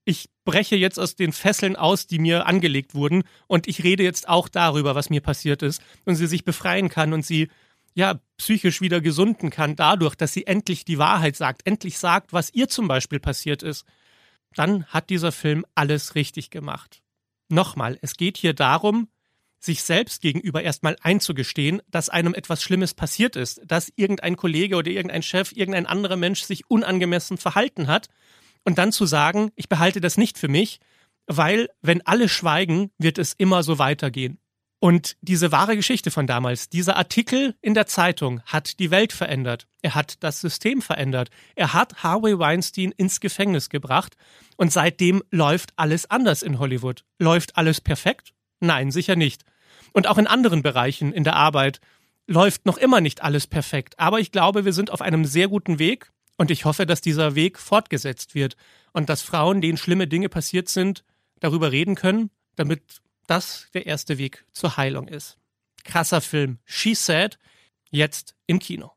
ich 0.05 0.29
breche 0.45 0.77
jetzt 0.77 1.01
aus 1.01 1.17
den 1.17 1.33
Fesseln 1.33 1.75
aus, 1.75 2.07
die 2.07 2.19
mir 2.19 2.47
angelegt 2.47 2.95
wurden, 2.95 3.25
und 3.49 3.67
ich 3.67 3.83
rede 3.83 4.05
jetzt 4.05 4.29
auch 4.29 4.49
darüber, 4.49 4.95
was 4.95 5.11
mir 5.11 5.21
passiert 5.21 5.63
ist, 5.63 5.83
und 6.05 6.15
sie 6.15 6.27
sich 6.27 6.45
befreien 6.45 6.89
kann 6.89 7.13
und 7.13 7.27
sie 7.27 7.49
ja, 7.97 8.21
psychisch 8.37 8.83
wieder 8.83 9.01
gesunden 9.01 9.49
kann, 9.49 9.75
dadurch, 9.75 10.15
dass 10.15 10.35
sie 10.35 10.47
endlich 10.47 10.85
die 10.85 10.99
Wahrheit 10.99 11.35
sagt, 11.35 11.67
endlich 11.67 11.99
sagt, 11.99 12.35
was 12.35 12.53
ihr 12.53 12.69
zum 12.69 12.89
Beispiel 12.89 13.19
passiert 13.19 13.63
ist, 13.63 13.87
dann 14.55 14.85
hat 14.87 15.09
dieser 15.09 15.33
Film 15.33 15.65
alles 15.75 16.15
richtig 16.15 16.51
gemacht. 16.51 17.03
Nochmal, 17.49 17.99
es 18.03 18.17
geht 18.17 18.37
hier 18.37 18.53
darum, 18.53 19.09
sich 19.59 19.83
selbst 19.83 20.21
gegenüber 20.21 20.63
erstmal 20.63 20.97
einzugestehen, 21.01 21.81
dass 21.91 22.11
einem 22.11 22.35
etwas 22.35 22.63
Schlimmes 22.63 22.93
passiert 22.93 23.35
ist, 23.35 23.63
dass 23.65 23.91
irgendein 23.97 24.37
Kollege 24.37 24.77
oder 24.77 24.91
irgendein 24.91 25.23
Chef, 25.23 25.53
irgendein 25.53 25.87
anderer 25.87 26.17
Mensch 26.17 26.43
sich 26.43 26.71
unangemessen 26.71 27.39
verhalten 27.39 27.87
hat 27.87 28.09
und 28.63 28.77
dann 28.77 28.93
zu 28.93 29.07
sagen, 29.07 29.53
ich 29.57 29.71
behalte 29.71 30.03
das 30.03 30.19
nicht 30.19 30.37
für 30.37 30.49
mich, 30.49 30.81
weil 31.27 31.71
wenn 31.81 32.07
alle 32.07 32.29
schweigen, 32.29 32.91
wird 32.99 33.17
es 33.17 33.33
immer 33.33 33.63
so 33.63 33.79
weitergehen. 33.79 34.39
Und 34.79 35.17
diese 35.23 35.53
wahre 35.53 35.75
Geschichte 35.75 36.11
von 36.11 36.27
damals, 36.27 36.69
dieser 36.69 36.97
Artikel 36.97 37.55
in 37.63 37.73
der 37.73 37.87
Zeitung 37.87 38.43
hat 38.43 38.79
die 38.79 38.91
Welt 38.91 39.13
verändert. 39.13 39.67
Er 39.81 39.95
hat 39.95 40.23
das 40.23 40.41
System 40.41 40.83
verändert. 40.83 41.31
Er 41.55 41.73
hat 41.73 42.03
Harvey 42.03 42.39
Weinstein 42.39 42.93
ins 42.93 43.21
Gefängnis 43.21 43.71
gebracht. 43.71 44.17
Und 44.57 44.73
seitdem 44.73 45.23
läuft 45.31 45.73
alles 45.77 46.11
anders 46.11 46.43
in 46.43 46.59
Hollywood. 46.59 47.05
Läuft 47.19 47.57
alles 47.57 47.81
perfekt? 47.81 48.35
Nein, 48.61 48.91
sicher 48.91 49.17
nicht. 49.17 49.45
Und 49.93 50.07
auch 50.07 50.19
in 50.19 50.27
anderen 50.27 50.63
Bereichen 50.63 51.13
in 51.13 51.25
der 51.25 51.37
Arbeit 51.37 51.81
läuft 52.27 52.67
noch 52.67 52.77
immer 52.77 53.01
nicht 53.01 53.23
alles 53.23 53.47
perfekt. 53.47 53.99
Aber 53.99 54.21
ich 54.21 54.31
glaube, 54.31 54.67
wir 54.67 54.73
sind 54.75 54.91
auf 54.91 55.01
einem 55.01 55.25
sehr 55.25 55.49
guten 55.49 55.79
Weg. 55.79 56.13
Und 56.37 56.51
ich 56.51 56.67
hoffe, 56.67 56.85
dass 56.85 57.01
dieser 57.01 57.35
Weg 57.35 57.59
fortgesetzt 57.59 58.35
wird. 58.35 58.57
Und 58.93 59.09
dass 59.09 59.23
Frauen, 59.23 59.63
denen 59.63 59.79
schlimme 59.79 60.07
Dinge 60.07 60.29
passiert 60.29 60.69
sind, 60.69 61.03
darüber 61.41 61.73
reden 61.73 61.95
können, 61.95 62.31
damit 62.57 62.83
das 63.27 63.69
der 63.75 63.87
erste 63.87 64.19
Weg 64.19 64.45
zur 64.53 64.77
Heilung 64.77 65.09
ist. 65.09 65.39
Krasser 65.85 66.21
Film. 66.21 66.59
She 66.65 66.95
Said, 66.95 67.39
jetzt 67.91 68.35
im 68.47 68.59
Kino. 68.59 68.93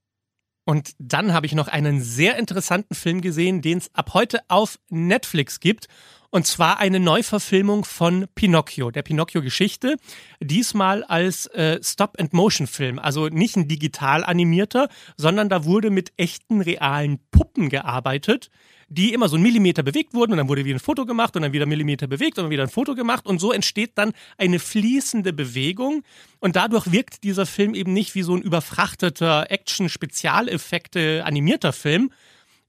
Und 0.66 0.94
dann 1.00 1.34
habe 1.34 1.48
ich 1.48 1.56
noch 1.56 1.68
einen 1.68 2.02
sehr 2.02 2.38
interessanten 2.38 2.94
Film 2.94 3.22
gesehen, 3.22 3.62
den 3.62 3.80
es 3.80 3.94
ab 3.96 4.14
heute 4.14 4.42
auf 4.50 4.80
Netflix 4.90 5.60
gibt. 5.60 5.88
Und 6.32 6.46
zwar 6.46 6.80
eine 6.80 7.00
Neuverfilmung 7.00 7.86
von 7.86 8.28
Pinocchio, 8.36 8.92
der 8.92 9.02
Pinocchio-Geschichte. 9.02 9.98
Diesmal 10.40 11.04
als 11.04 11.48
äh, 11.48 11.80
Stop-and-Motion-Film. 11.82 13.00
Also 13.00 13.30
nicht 13.30 13.56
ein 13.56 13.68
digital 13.68 14.24
animierter, 14.24 14.90
sondern 15.18 15.50
da 15.50 15.66
wurde 15.66 15.90
mit 15.90 16.14
echten, 16.18 16.62
realen 16.62 17.20
Puppen 17.32 17.70
gearbeitet 17.70 18.50
die 18.90 19.14
immer 19.14 19.30
so 19.30 19.36
einen 19.36 19.44
Millimeter 19.44 19.84
bewegt 19.84 20.14
wurden 20.14 20.32
und 20.32 20.40
dann 20.40 20.50
wurde 20.50 20.66
wieder 20.66 20.78
ein 20.78 20.82
Foto 20.82 21.06
gemacht 21.06 21.36
und 21.36 21.44
dann 21.44 21.54
wieder 21.54 21.68
Millimeter 21.68 22.08
bewegt 22.08 22.38
und 22.38 22.46
dann 22.46 22.52
wieder 22.52 22.64
ein 22.64 22.70
Foto 22.70 22.96
gemacht 22.96 23.26
und 23.28 23.40
so 23.40 23.52
entsteht 23.52 23.92
dann 23.96 24.14
eine 24.38 24.60
fließende 24.60 25.32
Bewegung 25.32 26.04
und 26.40 26.56
dadurch 26.56 26.92
wirkt 26.92 27.24
dieser 27.24 27.46
Film 27.46 27.76
eben 27.76 27.94
nicht 27.94 28.16
wie 28.16 28.24
so 28.24 28.36
ein 28.36 28.42
überfrachteter 28.42 29.52
Action-Spezialeffekte 29.52 31.24
animierter 31.24 31.72
Film, 31.72 32.12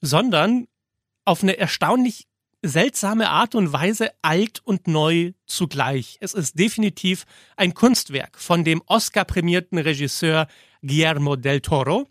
sondern 0.03 0.67
auf 1.25 1.43
eine 1.43 1.57
erstaunlich 1.57 2.27
seltsame 2.63 3.31
Art 3.31 3.55
und 3.55 3.73
Weise 3.73 4.11
alt 4.23 4.61
und 4.65 4.87
neu 4.87 5.33
zugleich. 5.47 6.19
Es 6.21 6.35
ist 6.35 6.59
definitiv 6.59 7.25
ein 7.57 7.75
Kunstwerk 7.75 8.39
von 8.39 8.65
dem 8.65 8.83
Oscar-prämierten 8.87 9.79
Regisseur 9.79 10.47
Guillermo 10.83 11.37
del 11.37 11.61
Toro. 11.61 12.09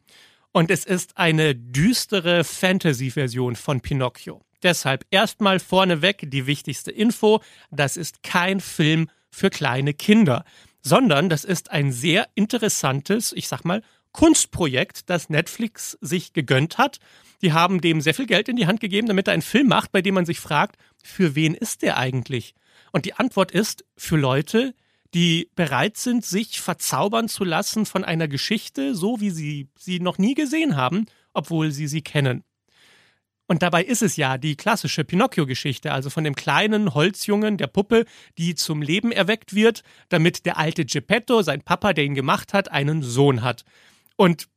Und 0.51 0.71
es 0.71 0.85
ist 0.85 1.17
eine 1.17 1.55
düstere 1.55 2.43
Fantasy-Version 2.43 3.55
von 3.55 3.81
Pinocchio. 3.81 4.41
Deshalb 4.63 5.05
erstmal 5.11 5.59
vorneweg 5.59 6.29
die 6.29 6.47
wichtigste 6.47 6.91
Info. 6.91 7.41
Das 7.71 7.97
ist 7.97 8.23
kein 8.23 8.59
Film 8.59 9.09
für 9.29 9.49
kleine 9.49 9.93
Kinder, 9.93 10.43
sondern 10.81 11.29
das 11.29 11.45
ist 11.45 11.71
ein 11.71 11.91
sehr 11.91 12.27
interessantes, 12.35 13.31
ich 13.31 13.47
sag 13.47 13.63
mal, 13.63 13.83
Kunstprojekt, 14.19 15.09
das 15.09 15.29
Netflix 15.29 15.97
sich 16.01 16.33
gegönnt 16.33 16.77
hat. 16.77 16.99
Die 17.41 17.53
haben 17.53 17.79
dem 17.79 18.01
sehr 18.01 18.13
viel 18.13 18.25
Geld 18.25 18.49
in 18.49 18.57
die 18.57 18.67
Hand 18.67 18.81
gegeben, 18.81 19.07
damit 19.07 19.29
er 19.29 19.33
einen 19.33 19.41
Film 19.41 19.67
macht, 19.67 19.93
bei 19.93 20.01
dem 20.01 20.15
man 20.15 20.25
sich 20.25 20.41
fragt, 20.41 20.75
für 21.01 21.35
wen 21.35 21.53
ist 21.53 21.83
der 21.83 21.95
eigentlich? 21.95 22.53
Und 22.91 23.05
die 23.05 23.13
Antwort 23.13 23.53
ist 23.53 23.85
für 23.95 24.17
Leute, 24.17 24.75
die 25.13 25.49
bereit 25.55 25.95
sind, 25.95 26.25
sich 26.25 26.59
verzaubern 26.59 27.29
zu 27.29 27.45
lassen 27.45 27.85
von 27.85 28.03
einer 28.03 28.27
Geschichte, 28.27 28.93
so 28.93 29.21
wie 29.21 29.29
sie 29.29 29.69
sie 29.77 30.01
noch 30.01 30.17
nie 30.17 30.33
gesehen 30.33 30.75
haben, 30.75 31.05
obwohl 31.33 31.71
sie 31.71 31.87
sie 31.87 32.01
kennen. 32.01 32.43
Und 33.47 33.63
dabei 33.63 33.85
ist 33.85 34.01
es 34.01 34.17
ja 34.17 34.37
die 34.37 34.57
klassische 34.57 35.05
Pinocchio-Geschichte, 35.05 35.93
also 35.93 36.09
von 36.09 36.25
dem 36.25 36.35
kleinen 36.35 36.93
Holzjungen, 36.93 37.55
der 37.55 37.67
Puppe, 37.67 38.03
die 38.37 38.53
zum 38.55 38.81
Leben 38.81 39.13
erweckt 39.13 39.55
wird, 39.55 39.83
damit 40.09 40.45
der 40.45 40.57
alte 40.57 40.83
Geppetto, 40.83 41.41
sein 41.41 41.61
Papa, 41.61 41.93
der 41.93 42.03
ihn 42.03 42.15
gemacht 42.15 42.53
hat, 42.53 42.69
einen 42.69 43.01
Sohn 43.01 43.43
hat. 43.43 43.63
Und 44.19 44.49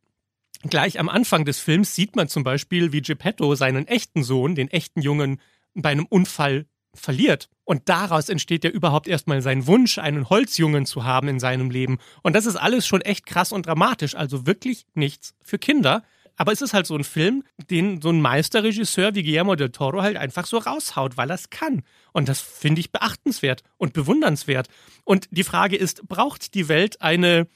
gleich 0.69 0.99
am 0.99 1.09
Anfang 1.09 1.45
des 1.45 1.61
Films 1.61 1.95
sieht 1.95 2.17
man 2.17 2.27
zum 2.27 2.43
Beispiel, 2.43 2.91
wie 2.91 3.01
Geppetto 3.01 3.55
seinen 3.55 3.87
echten 3.87 4.25
Sohn, 4.25 4.57
den 4.57 4.67
echten 4.67 5.03
Jungen, 5.03 5.41
bei 5.73 5.91
einem 5.91 6.05
Unfall 6.07 6.67
verliert. 6.95 7.49
Und 7.63 7.89
daraus 7.89 8.29
entsteht 8.29 8.65
ja 8.65 8.71
überhaupt 8.71 9.07
erstmal 9.07 9.41
sein 9.41 9.69
Wunsch, 9.69 9.99
einen 9.99 10.29
Holzjungen 10.29 10.85
zu 10.85 11.05
haben 11.05 11.29
in 11.29 11.39
seinem 11.39 11.71
Leben. 11.71 11.99
Und 12.25 12.35
das 12.35 12.47
ist 12.47 12.57
alles 12.57 12.89
schon 12.89 13.03
echt 13.03 13.25
krass 13.25 13.53
und 13.53 13.65
dramatisch. 13.65 14.17
Also 14.17 14.49
wirklich 14.49 14.85
nichts 14.95 15.33
für 15.45 15.61
Kinder. 15.61 16.03
Aber 16.35 16.51
es 16.51 16.61
ist 16.61 16.75
halt 16.75 16.89
so 16.89 16.97
ein 16.97 17.05
Film, 17.05 17.45
den 17.71 18.01
so 18.01 18.09
ein 18.09 18.21
Meisterregisseur 18.21 19.15
wie 19.15 19.23
Guillermo 19.23 19.55
del 19.55 19.71
Toro 19.71 20.03
halt 20.03 20.17
einfach 20.17 20.47
so 20.47 20.59
raushaut, 20.59 21.17
weil 21.17 21.31
er 21.31 21.37
es 21.37 21.51
kann. 21.51 21.83
Und 22.13 22.29
das 22.29 22.41
finde 22.41 22.81
ich 22.81 22.91
beachtenswert 22.91 23.63
und 23.77 23.93
bewundernswert. 23.93 24.67
Und 25.05 25.29
die 25.31 25.45
Frage 25.45 25.77
ist, 25.77 26.09
braucht 26.09 26.55
die 26.55 26.67
Welt 26.67 27.01
eine 27.01 27.47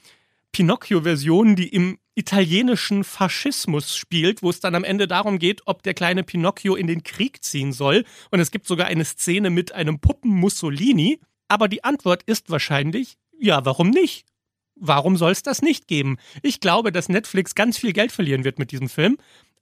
Pinocchio-Version, 0.51 1.55
die 1.55 1.67
im 1.67 1.99
italienischen 2.15 3.03
Faschismus 3.03 3.95
spielt, 3.95 4.41
wo 4.41 4.49
es 4.49 4.59
dann 4.59 4.73
am 4.73 4.83
Ende 4.83 5.07
darum 5.07 5.37
geht, 5.37 5.61
ob 5.65 5.83
der 5.83 5.93
kleine 5.93 6.23
Pinocchio 6.23 6.75
in 6.75 6.87
den 6.87 7.03
Krieg 7.03 7.43
ziehen 7.43 7.73
soll. 7.73 8.05
Und 8.31 8.39
es 8.39 8.49
gibt 8.49 8.65
sogar 8.65 8.87
eine 8.87 9.05
Szene 9.05 9.51
mit 9.51 9.71
einem 9.71 9.99
Puppen 9.99 10.31
Mussolini. 10.31 11.19
Aber 11.47 11.67
die 11.67 11.83
Antwort 11.83 12.23
ist 12.23 12.49
wahrscheinlich, 12.49 13.17
ja, 13.39 13.65
warum 13.65 13.91
nicht? 13.91 14.25
Warum 14.75 15.15
soll 15.17 15.31
es 15.31 15.43
das 15.43 15.61
nicht 15.61 15.87
geben? 15.87 16.17
Ich 16.41 16.59
glaube, 16.59 16.91
dass 16.91 17.09
Netflix 17.09 17.55
ganz 17.55 17.77
viel 17.77 17.93
Geld 17.93 18.11
verlieren 18.11 18.43
wird 18.43 18.59
mit 18.59 18.71
diesem 18.71 18.89
Film. 18.89 19.17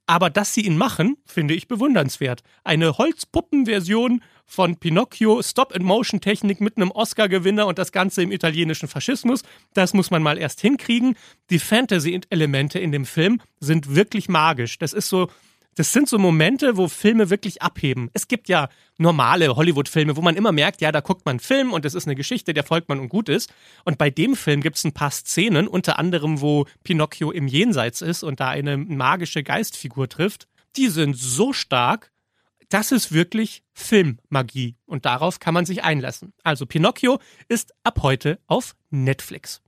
Aber 0.08 0.30
dass 0.30 0.54
sie 0.54 0.62
ihn 0.62 0.78
machen, 0.78 1.18
finde 1.26 1.56
ich 1.56 1.68
bewundernswert. 1.68 2.44
Eine 2.64 2.98
Holzpuppenversion 2.98 4.22
von 4.46 4.78
Pinocchio, 4.78 5.42
Stop-and-Motion-Technik 5.42 6.62
mit 6.62 6.78
einem 6.78 6.92
Oscar-Gewinner 6.92 7.66
und 7.66 7.80
das 7.80 7.92
Ganze 7.92 8.22
im 8.22 8.32
italienischen 8.32 8.88
Faschismus. 8.88 9.42
Das 9.74 9.94
muss 9.94 10.12
man 10.12 10.22
mal 10.22 10.38
erst 10.38 10.62
hinkriegen. 10.62 11.16
Die 11.50 11.60
Fantasy-Elemente 11.60 12.78
in 12.78 12.92
dem 12.92 13.06
Film 13.06 13.42
sind 13.60 13.96
wirklich 13.96 14.30
magisch. 14.30 14.78
Das 14.78 14.94
ist 14.94 15.10
so, 15.10 15.30
das 15.76 15.92
sind 15.92 16.08
so 16.08 16.18
Momente, 16.18 16.78
wo 16.78 16.88
Filme 16.88 17.30
wirklich 17.30 17.62
abheben. 17.62 18.10
Es 18.14 18.28
gibt 18.28 18.48
ja 18.48 18.70
normale 18.98 19.56
Hollywood-Filme, 19.56 20.16
wo 20.16 20.22
man 20.22 20.38
immer 20.38 20.54
merkt, 20.54 20.80
ja, 20.82 20.92
da 20.92 21.02
guckt 21.02 21.26
man 21.26 21.34
einen 21.34 21.40
Film 21.42 21.74
und 21.74 21.86
es 21.86 21.94
ist 21.94 22.08
eine 22.08 22.16
Geschichte, 22.16 22.54
der 22.54 22.64
folgt 22.64 22.88
man 22.88 23.00
und 23.00 23.10
gut 23.10 23.28
ist. 23.28 23.54
Und 23.84 23.98
bei 23.98 24.10
dem 24.10 24.36
Film 24.36 24.62
gibt 24.62 24.78
es 24.78 24.86
ein 24.86 24.94
paar 24.94 25.12
Szenen, 25.12 25.68
unter 25.68 26.00
anderem, 26.00 26.40
wo 26.40 26.66
Pinocchio 26.84 27.32
im 27.32 27.48
Jenseits 27.48 28.02
ist 28.02 28.24
und 28.24 28.40
da 28.40 28.50
eine 28.50 28.78
magische 28.78 29.44
Geistfigur 29.44 30.08
trifft. 30.08 30.48
Die 30.78 30.88
sind 30.88 31.18
so 31.18 31.52
stark, 31.52 32.12
das 32.70 32.92
ist 32.92 33.12
wirklich 33.12 33.64
Filmmagie 33.74 34.76
und 34.86 35.06
darauf 35.06 35.40
kann 35.40 35.54
man 35.54 35.66
sich 35.66 35.84
einlassen. 35.84 36.34
Also 36.44 36.66
Pinocchio 36.66 37.20
ist 37.50 37.74
ab 37.84 38.00
heute 38.02 38.40
auf 38.48 38.76
Netflix. 38.90 39.62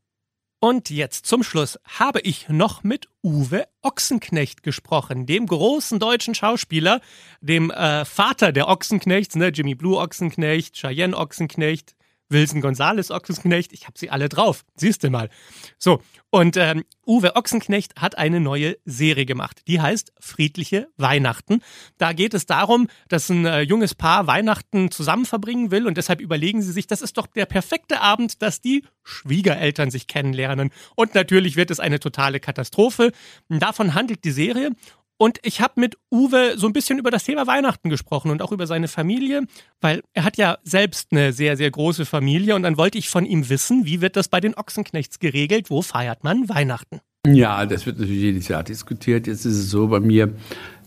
Und 0.59 0.89
jetzt 0.89 1.27
zum 1.27 1.43
Schluss 1.43 1.77
habe 1.83 2.19
ich 2.21 2.49
noch 2.49 2.83
mit 2.83 3.07
Uwe 3.23 3.67
Ochsenknecht 3.83 4.63
gesprochen, 4.63 5.27
dem 5.27 5.45
großen 5.45 5.99
deutschen 5.99 6.33
Schauspieler, 6.33 6.99
dem 7.41 7.69
äh, 7.69 8.05
Vater 8.05 8.51
der 8.51 8.67
Ochsenknechts, 8.67 9.35
ne, 9.35 9.49
Jimmy 9.49 9.75
Blue 9.75 9.99
Ochsenknecht, 9.99 10.75
Cheyenne 10.75 11.15
Ochsenknecht, 11.15 11.95
Wilson 12.29 12.61
Gonzales 12.61 13.11
Ochsenknecht, 13.11 13.73
ich 13.73 13.85
habe 13.85 13.97
sie 13.97 14.09
alle 14.09 14.29
drauf. 14.29 14.63
Siehst 14.75 15.03
du 15.03 15.09
mal. 15.09 15.29
So, 15.77 16.01
und 16.29 16.57
ähm, 16.57 16.83
Uwe 17.05 17.35
Ochsenknecht 17.35 17.95
hat 17.95 18.17
eine 18.17 18.39
neue 18.39 18.77
Serie 18.85 19.25
gemacht. 19.25 19.61
Die 19.67 19.79
heißt 19.79 20.11
Friedliche 20.19 20.89
Weihnachten. 20.97 21.61
Da 21.97 22.13
geht 22.13 22.33
es 22.33 22.45
darum, 22.45 22.87
dass 23.07 23.29
ein 23.29 23.45
äh, 23.45 23.61
junges 23.61 23.95
Paar 23.95 24.27
Weihnachten 24.27 24.91
zusammen 24.91 25.25
verbringen 25.25 25.71
will 25.71 25.87
und 25.87 25.97
deshalb 25.97 26.19
überlegen 26.19 26.61
sie 26.61 26.71
sich, 26.71 26.87
das 26.87 27.01
ist 27.01 27.17
doch 27.17 27.27
der 27.27 27.45
perfekte 27.45 28.01
Abend, 28.01 28.41
dass 28.41 28.59
die 28.61 28.83
Schwiegereltern 29.03 29.89
sich 29.89 30.07
kennenlernen. 30.07 30.71
Und 30.95 31.15
natürlich 31.15 31.55
wird 31.55 31.71
es 31.71 31.79
eine 31.79 31.99
totale 31.99 32.39
Katastrophe. 32.39 33.11
Davon 33.47 33.93
handelt 33.93 34.25
die 34.25 34.31
Serie. 34.31 34.71
Und 35.17 35.39
ich 35.41 35.61
habe 35.61 35.73
mit 35.77 35.97
Uwe 36.11 36.53
so 36.57 36.67
ein 36.67 36.73
bisschen 36.73 36.99
über 36.99 37.09
das 37.09 37.23
Thema 37.23 37.47
Weihnachten 37.47 37.89
gesprochen 37.89 38.29
und 38.29 38.41
auch 38.41 38.51
über 38.51 38.67
seine 38.67 38.87
Familie, 38.87 39.43
weil 39.81 40.01
er 40.13 40.23
hat 40.23 40.37
ja 40.37 40.57
selbst 40.63 41.07
eine 41.11 41.33
sehr, 41.33 41.57
sehr 41.57 41.71
große 41.71 42.05
Familie 42.05 42.55
und 42.55 42.63
dann 42.63 42.77
wollte 42.77 42.99
ich 42.99 43.09
von 43.09 43.25
ihm 43.25 43.49
wissen, 43.49 43.85
wie 43.85 44.01
wird 44.01 44.15
das 44.15 44.27
bei 44.27 44.39
den 44.39 44.53
Ochsenknechts 44.55 45.17
geregelt? 45.19 45.69
Wo 45.69 45.81
feiert 45.81 46.23
man 46.23 46.47
Weihnachten? 46.49 47.01
Ja, 47.25 47.65
das 47.65 47.85
wird 47.85 47.99
natürlich 47.99 48.21
jedes 48.21 48.47
Jahr 48.47 48.63
diskutiert. 48.63 49.27
Jetzt 49.27 49.45
ist 49.45 49.57
es 49.57 49.71
so 49.71 49.87
bei 49.87 49.99
mir, 49.99 50.33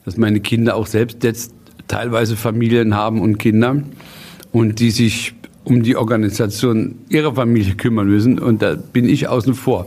dass 0.05 0.17
meine 0.17 0.41
Kinder 0.41 0.77
auch 0.77 0.87
selbst 0.87 1.23
jetzt 1.25 1.53
teilweise 1.89 2.37
Familien 2.37 2.95
haben 2.95 3.21
und 3.21 3.39
Kinder 3.39 3.83
und 4.53 4.79
die 4.79 4.93
sich 4.93 5.35
um 5.65 5.83
die 5.83 5.97
Organisation 5.97 6.99
ihrer 7.09 7.35
Familie 7.35 7.75
kümmern 7.75 8.09
müssen 8.09 8.39
und 8.39 8.63
da 8.63 8.75
bin 8.75 9.09
ich 9.09 9.29
außen 9.29 9.55
vor. 9.55 9.87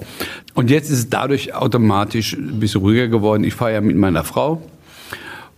Und 0.54 0.70
jetzt 0.70 0.92
ist 0.92 1.00
es 1.00 1.10
dadurch 1.10 1.56
automatisch 1.56 2.34
ein 2.34 2.60
bisschen 2.60 2.82
ruhiger 2.82 3.08
geworden. 3.08 3.44
Ich 3.44 3.56
feiere 3.56 3.82
mit 3.82 3.98
meiner 3.98 4.24
Frau. 4.24 4.62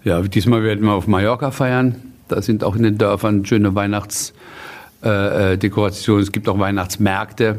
Ja, 0.04 0.22
diesmal 0.22 0.64
werden 0.64 0.86
wir 0.86 0.94
auf 0.94 1.08
Mallorca 1.08 1.52
feiern. 1.52 1.96
Da 2.28 2.42
sind 2.42 2.64
auch 2.64 2.76
in 2.76 2.84
den 2.84 2.98
Dörfern 2.98 3.46
schöne 3.46 3.76
Weihnachtsdekorationen. 3.76 6.22
Äh, 6.22 6.24
es 6.24 6.32
gibt 6.32 6.48
auch 6.48 6.60
Weihnachtsmärkte, 6.60 7.58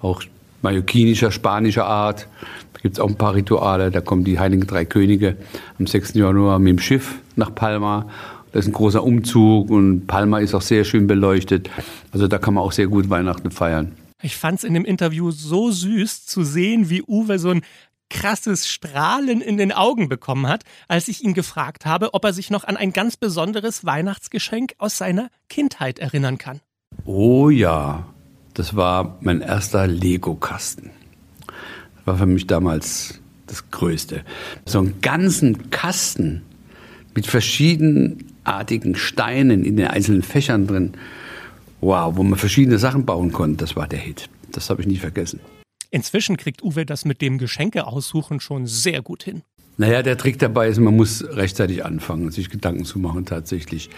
auch 0.00 0.22
mallorquinischer, 0.62 1.30
spanischer 1.30 1.86
Art. 1.86 2.28
Da 2.74 2.80
gibt 2.80 2.96
es 2.96 3.00
auch 3.00 3.08
ein 3.08 3.16
paar 3.16 3.34
Rituale. 3.34 3.90
Da 3.90 4.00
kommen 4.00 4.24
die 4.24 4.38
Heiligen 4.38 4.66
Drei 4.66 4.84
Könige 4.84 5.36
am 5.78 5.86
6. 5.86 6.14
Januar 6.14 6.58
mit 6.58 6.72
dem 6.72 6.78
Schiff 6.78 7.16
nach 7.36 7.54
Palma. 7.54 8.06
Das 8.56 8.64
ist 8.64 8.70
ein 8.70 8.72
großer 8.72 9.04
Umzug 9.04 9.68
und 9.68 10.06
Palma 10.06 10.38
ist 10.38 10.54
auch 10.54 10.62
sehr 10.62 10.84
schön 10.84 11.06
beleuchtet. 11.06 11.68
Also 12.10 12.26
da 12.26 12.38
kann 12.38 12.54
man 12.54 12.64
auch 12.64 12.72
sehr 12.72 12.86
gut 12.86 13.10
Weihnachten 13.10 13.50
feiern. 13.50 13.92
Ich 14.22 14.38
fand 14.38 14.60
es 14.60 14.64
in 14.64 14.72
dem 14.72 14.86
Interview 14.86 15.30
so 15.30 15.70
süß 15.70 16.24
zu 16.24 16.42
sehen, 16.42 16.88
wie 16.88 17.02
Uwe 17.02 17.38
so 17.38 17.50
ein 17.50 17.60
krasses 18.08 18.66
Strahlen 18.66 19.42
in 19.42 19.58
den 19.58 19.72
Augen 19.72 20.08
bekommen 20.08 20.48
hat, 20.48 20.62
als 20.88 21.08
ich 21.08 21.22
ihn 21.22 21.34
gefragt 21.34 21.84
habe, 21.84 22.14
ob 22.14 22.24
er 22.24 22.32
sich 22.32 22.48
noch 22.48 22.64
an 22.64 22.78
ein 22.78 22.94
ganz 22.94 23.18
besonderes 23.18 23.84
Weihnachtsgeschenk 23.84 24.72
aus 24.78 24.96
seiner 24.96 25.28
Kindheit 25.50 25.98
erinnern 25.98 26.38
kann. 26.38 26.62
Oh 27.04 27.50
ja, 27.50 28.06
das 28.54 28.74
war 28.74 29.18
mein 29.20 29.42
erster 29.42 29.86
Lego-Kasten. 29.86 30.92
Das 31.46 32.06
war 32.06 32.16
für 32.16 32.24
mich 32.24 32.46
damals 32.46 33.20
das 33.48 33.70
Größte. 33.70 34.24
So 34.64 34.78
einen 34.78 35.02
ganzen 35.02 35.68
Kasten 35.68 36.40
mit 37.14 37.26
verschiedenartigen 38.46 38.94
Steinen 38.94 39.64
in 39.64 39.76
den 39.76 39.88
einzelnen 39.88 40.22
Fächern 40.22 40.66
drin 40.66 40.92
wow, 41.80 42.16
wo 42.16 42.22
man 42.22 42.38
verschiedene 42.38 42.78
Sachen 42.78 43.04
bauen 43.04 43.32
konnte, 43.32 43.58
das 43.58 43.76
war 43.76 43.86
der 43.86 43.98
Hit. 43.98 44.28
Das 44.52 44.70
habe 44.70 44.80
ich 44.80 44.88
nie 44.88 44.96
vergessen. 44.96 45.40
Inzwischen 45.90 46.36
kriegt 46.36 46.62
Uwe 46.62 46.86
das 46.86 47.04
mit 47.04 47.20
dem 47.20 47.38
Geschenke 47.38 47.86
aussuchen 47.86 48.40
schon 48.40 48.66
sehr 48.66 49.02
gut 49.02 49.22
hin. 49.22 49.42
Naja, 49.78 50.02
der 50.02 50.16
Trick 50.16 50.38
dabei 50.38 50.68
ist, 50.68 50.80
man 50.80 50.96
muss 50.96 51.22
rechtzeitig 51.22 51.84
anfangen, 51.84 52.30
sich 52.30 52.48
Gedanken 52.48 52.86
zu 52.86 52.98
machen 52.98 53.26
tatsächlich. 53.26 53.90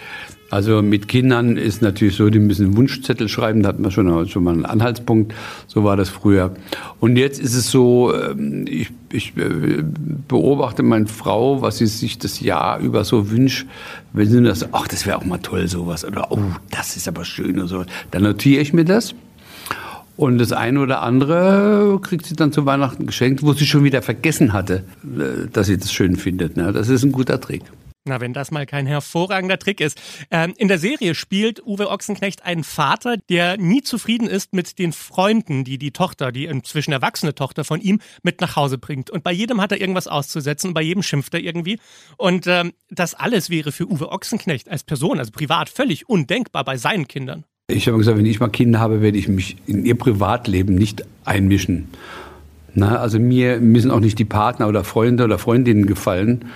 Also 0.51 0.83
mit 0.83 1.07
Kindern 1.07 1.57
ist 1.57 1.83
natürlich 1.83 2.17
so, 2.17 2.31
die 2.31 2.41
müssen 2.41 2.77
Wunschzettel 2.77 3.29
schreiben, 3.29 3.63
da 3.63 3.69
hat 3.69 3.79
man 3.79 3.93
schon, 3.93 4.29
schon 4.29 4.43
mal 4.43 4.55
einen 4.55 4.65
Anhaltspunkt. 4.65 5.35
So 5.69 5.85
war 5.85 5.97
das 5.97 6.09
früher. 6.09 6.55
Und 6.99 7.17
jetzt 7.17 7.39
ist 7.39 7.55
es 7.55 7.71
so, 7.71 8.13
ähm, 8.13 8.65
ich, 8.67 8.91
ich 9.13 9.37
äh, 9.37 9.85
beobachte 10.27 10.83
meine 10.83 11.07
Frau, 11.07 11.63
was 11.63 11.79
sie 11.79 11.87
sich 11.87 12.19
das 12.19 12.41
Jahr 12.41 12.81
über 12.81 13.05
so 13.05 13.31
wünscht. 13.31 13.67
Wenn 14.13 14.29
sie 14.29 14.43
das, 14.43 14.73
ach, 14.73 14.89
das 14.89 15.07
wäre 15.07 15.19
auch 15.19 15.25
mal 15.25 15.39
toll, 15.39 15.69
sowas. 15.69 16.05
Oder, 16.05 16.33
oh, 16.33 16.41
das 16.71 16.97
ist 16.97 17.07
aber 17.07 17.25
schön 17.25 17.57
oder 17.59 17.69
so. 17.69 17.85
Dann 18.11 18.25
notiere 18.25 18.63
ich 18.63 18.73
mir 18.73 18.85
das 18.85 19.15
und 20.19 20.39
das 20.39 20.51
eine 20.51 20.81
oder 20.81 21.03
andere 21.03 22.01
kriegt 22.03 22.27
sie 22.27 22.35
dann 22.35 22.51
zu 22.51 22.67
Weihnachten 22.67 23.07
geschenkt, 23.07 23.45
wo 23.45 23.53
sie 23.53 23.67
schon 23.67 23.85
wieder 23.85 24.03
vergessen 24.03 24.53
hatte, 24.53 24.83
äh, 25.05 25.47
dass 25.53 25.69
sie 25.69 25.79
das 25.79 25.93
schön 25.93 26.17
findet. 26.17 26.57
Ne? 26.57 26.73
Das 26.73 26.89
ist 26.89 27.05
ein 27.05 27.13
guter 27.13 27.41
Trick. 27.41 27.63
Na, 28.05 28.21
wenn 28.21 28.33
das 28.33 28.51
mal 28.51 28.67
kein 28.67 28.87
hervorragender 28.87 29.61
Trick 29.61 29.81
ist. 29.81 30.01
Ähm, 30.33 30.55
in 30.57 30.67
der 30.67 30.81
Serie 30.81 31.15
spielt 31.15 31.65
Uwe 31.65 31.89
Ochsenknecht 31.89 32.45
einen 32.45 32.65
Vater, 32.65 33.17
der 33.29 33.59
nie 33.59 33.83
zufrieden 33.83 34.27
ist 34.27 34.55
mit 34.55 34.81
den 34.81 34.93
Freunden, 34.93 35.63
die 35.63 35.79
die 35.79 35.93
Tochter, 35.93 36.33
die 36.33 36.47
inzwischen 36.47 36.91
erwachsene 36.91 37.37
Tochter 37.37 37.63
von 37.63 37.81
ihm, 37.81 38.01
mit 38.25 38.41
nach 38.41 38.57
Hause 38.57 38.77
bringt. 38.77 39.11
Und 39.11 39.23
bei 39.23 39.31
jedem 39.31 39.61
hat 39.61 39.71
er 39.71 39.81
irgendwas 39.81 40.09
auszusetzen, 40.09 40.75
bei 40.75 40.83
jedem 40.83 41.05
schimpft 41.05 41.33
er 41.35 41.41
irgendwie. 41.41 41.79
Und 42.17 42.49
ähm, 42.49 42.73
das 42.91 43.15
alles 43.15 43.51
wäre 43.51 43.71
für 43.71 43.89
Uwe 43.89 44.11
Ochsenknecht 44.11 44.69
als 44.69 44.83
Person, 44.83 45.21
also 45.21 45.31
privat, 45.31 45.69
völlig 45.69 46.09
undenkbar 46.09 46.65
bei 46.65 46.77
seinen 46.77 47.07
Kindern. 47.07 47.45
Ich 47.71 47.87
habe 47.87 47.99
gesagt, 47.99 48.17
wenn 48.17 48.25
ich 48.25 48.41
mal 48.41 48.49
Kinder 48.49 48.81
habe, 48.81 49.03
werde 49.03 49.19
ich 49.19 49.29
mich 49.29 49.59
in 49.67 49.85
ihr 49.85 49.95
Privatleben 49.95 50.75
nicht 50.75 51.05
einmischen. 51.27 51.89
Na, 52.73 52.97
also 52.97 53.19
mir 53.19 53.61
müssen 53.61 53.91
auch 53.91 54.01
nicht 54.01 54.19
die 54.19 54.25
Partner 54.25 54.69
oder 54.69 54.85
Freunde 54.85 55.25
oder 55.25 55.37
Freundinnen 55.37 55.85
gefallen. 55.85 56.47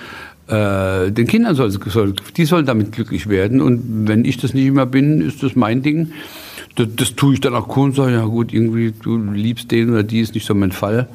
Äh, 0.49 1.13
den 1.13 1.27
Kindern 1.27 1.55
soll, 1.55 1.71
soll, 1.71 2.15
die 2.35 2.47
sollen 2.47 2.65
damit 2.65 2.93
glücklich 2.93 3.29
werden. 3.29 3.61
Und 3.61 4.09
wenn 4.09 4.25
ich 4.25 4.39
das 4.39 4.55
nicht 4.55 4.73
mehr 4.73 4.87
bin, 4.87 5.21
ist 5.21 5.43
das 5.43 5.55
mein 5.55 5.83
Ding. 5.83 6.13
Das, 6.77 6.89
das 6.97 7.15
tue 7.15 7.35
ich 7.35 7.41
dann 7.43 7.55
auch 7.57 7.77
cool 7.77 7.91
und 7.91 7.95
sage, 7.95 8.13
ja 8.13 8.25
gut, 8.25 8.55
irgendwie, 8.55 8.93
du 8.93 9.19
liebst 9.19 9.71
den 9.71 9.91
oder 9.91 10.05
die 10.05 10.21
ist 10.21 10.33
nicht 10.35 10.47
so 10.47 10.55
mein 10.55 10.73
Fall. 10.73 11.09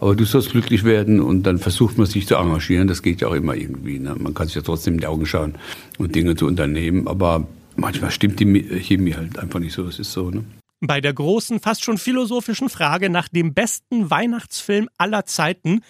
Aber 0.00 0.16
du 0.16 0.24
sollst 0.24 0.52
glücklich 0.52 0.84
werden 0.84 1.20
und 1.20 1.42
dann 1.42 1.58
versucht 1.58 1.98
man 1.98 2.06
sich 2.06 2.26
zu 2.26 2.36
engagieren. 2.36 2.88
Das 2.88 3.02
geht 3.02 3.20
ja 3.20 3.28
auch 3.28 3.34
immer 3.34 3.54
irgendwie. 3.54 3.98
Ne? 3.98 4.16
Man 4.18 4.32
kann 4.32 4.46
sich 4.46 4.56
ja 4.56 4.62
trotzdem 4.62 4.94
in 4.94 5.00
die 5.00 5.06
Augen 5.06 5.26
schauen 5.26 5.56
und 5.98 6.14
Dinge 6.14 6.36
zu 6.36 6.46
unternehmen. 6.46 7.06
Aber 7.06 7.46
manchmal 7.76 8.10
stimmt 8.10 8.40
die 8.40 8.62
Chemie 8.80 9.14
halt 9.14 9.38
einfach 9.38 9.60
nicht 9.60 9.72
so. 9.72 9.86
Es 9.86 9.98
ist 9.98 10.12
so, 10.12 10.30
ne? 10.30 10.44
Bei 10.84 11.00
der 11.00 11.12
großen, 11.12 11.60
fast 11.60 11.84
schon 11.84 11.96
philosophischen 11.96 12.68
Frage 12.68 13.08
nach 13.08 13.28
dem 13.28 13.54
besten 13.54 14.10
Weihnachtsfilm 14.10 14.88
aller 14.98 15.24
Zeiten 15.26 15.82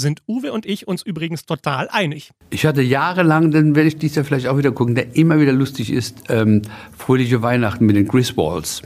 sind 0.00 0.22
Uwe 0.26 0.52
und 0.52 0.66
ich 0.66 0.88
uns 0.88 1.02
übrigens 1.02 1.46
total 1.46 1.88
einig. 1.90 2.32
Ich 2.50 2.66
hatte 2.66 2.82
jahrelang, 2.82 3.50
dann 3.52 3.76
werde 3.76 3.88
ich 3.88 3.98
dies 3.98 4.16
Jahr 4.16 4.24
vielleicht 4.24 4.48
auch 4.48 4.58
wieder 4.58 4.72
gucken, 4.72 4.94
der 4.94 5.14
immer 5.16 5.40
wieder 5.40 5.52
lustig 5.52 5.92
ist, 5.92 6.24
ähm, 6.28 6.62
Fröhliche 6.96 7.42
Weihnachten 7.42 7.86
mit 7.86 7.96
den 7.96 8.08
Griswolds. 8.08 8.82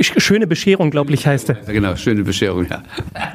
Schöne 0.00 0.46
Bescherung, 0.46 0.90
glaube 0.90 1.12
ich, 1.12 1.26
heißt 1.26 1.50
er. 1.50 1.58
Ja, 1.66 1.72
genau, 1.72 1.96
schöne 1.96 2.24
Bescherung, 2.24 2.66
ja. 2.68 2.82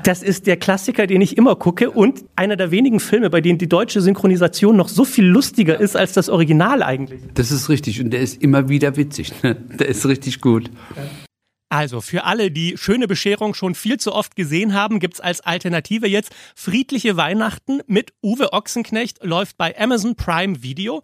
Das 0.03 0.21
ist 0.21 0.45
der 0.45 0.57
Klassiker, 0.57 1.07
den 1.07 1.21
ich 1.21 1.37
immer 1.37 1.55
gucke 1.55 1.89
und 1.89 2.25
einer 2.35 2.55
der 2.57 2.71
wenigen 2.71 2.99
Filme, 2.99 3.29
bei 3.29 3.39
denen 3.39 3.57
die 3.57 3.69
deutsche 3.69 4.01
Synchronisation 4.01 4.75
noch 4.75 4.89
so 4.89 5.05
viel 5.05 5.25
lustiger 5.25 5.79
ist 5.79 5.95
als 5.95 6.13
das 6.13 6.29
Original 6.29 6.83
eigentlich. 6.83 7.21
Das 7.33 7.51
ist 7.51 7.69
richtig 7.69 8.01
und 8.01 8.11
der 8.11 8.21
ist 8.21 8.41
immer 8.41 8.67
wieder 8.67 8.97
witzig. 8.97 9.31
Ne? 9.41 9.55
Der 9.55 9.87
ist 9.87 10.05
richtig 10.05 10.41
gut. 10.41 10.69
Ja. 10.95 11.03
Also 11.73 12.01
für 12.01 12.23
alle, 12.25 12.51
die 12.51 12.77
schöne 12.77 13.07
Bescherung 13.07 13.55
schon 13.55 13.73
viel 13.73 13.99
zu 13.99 14.13
oft 14.13 14.35
gesehen 14.35 14.75
haben, 14.75 14.99
gibt's 14.99 15.19
als 15.19 15.41
Alternative 15.41 16.07
jetzt 16.07 16.31
Friedliche 16.55 17.17
Weihnachten 17.17 17.81
mit 17.87 18.13
Uwe 18.21 18.53
Ochsenknecht, 18.53 19.23
läuft 19.23 19.57
bei 19.57 19.75
Amazon 19.75 20.15
Prime 20.15 20.61
Video. 20.61 21.01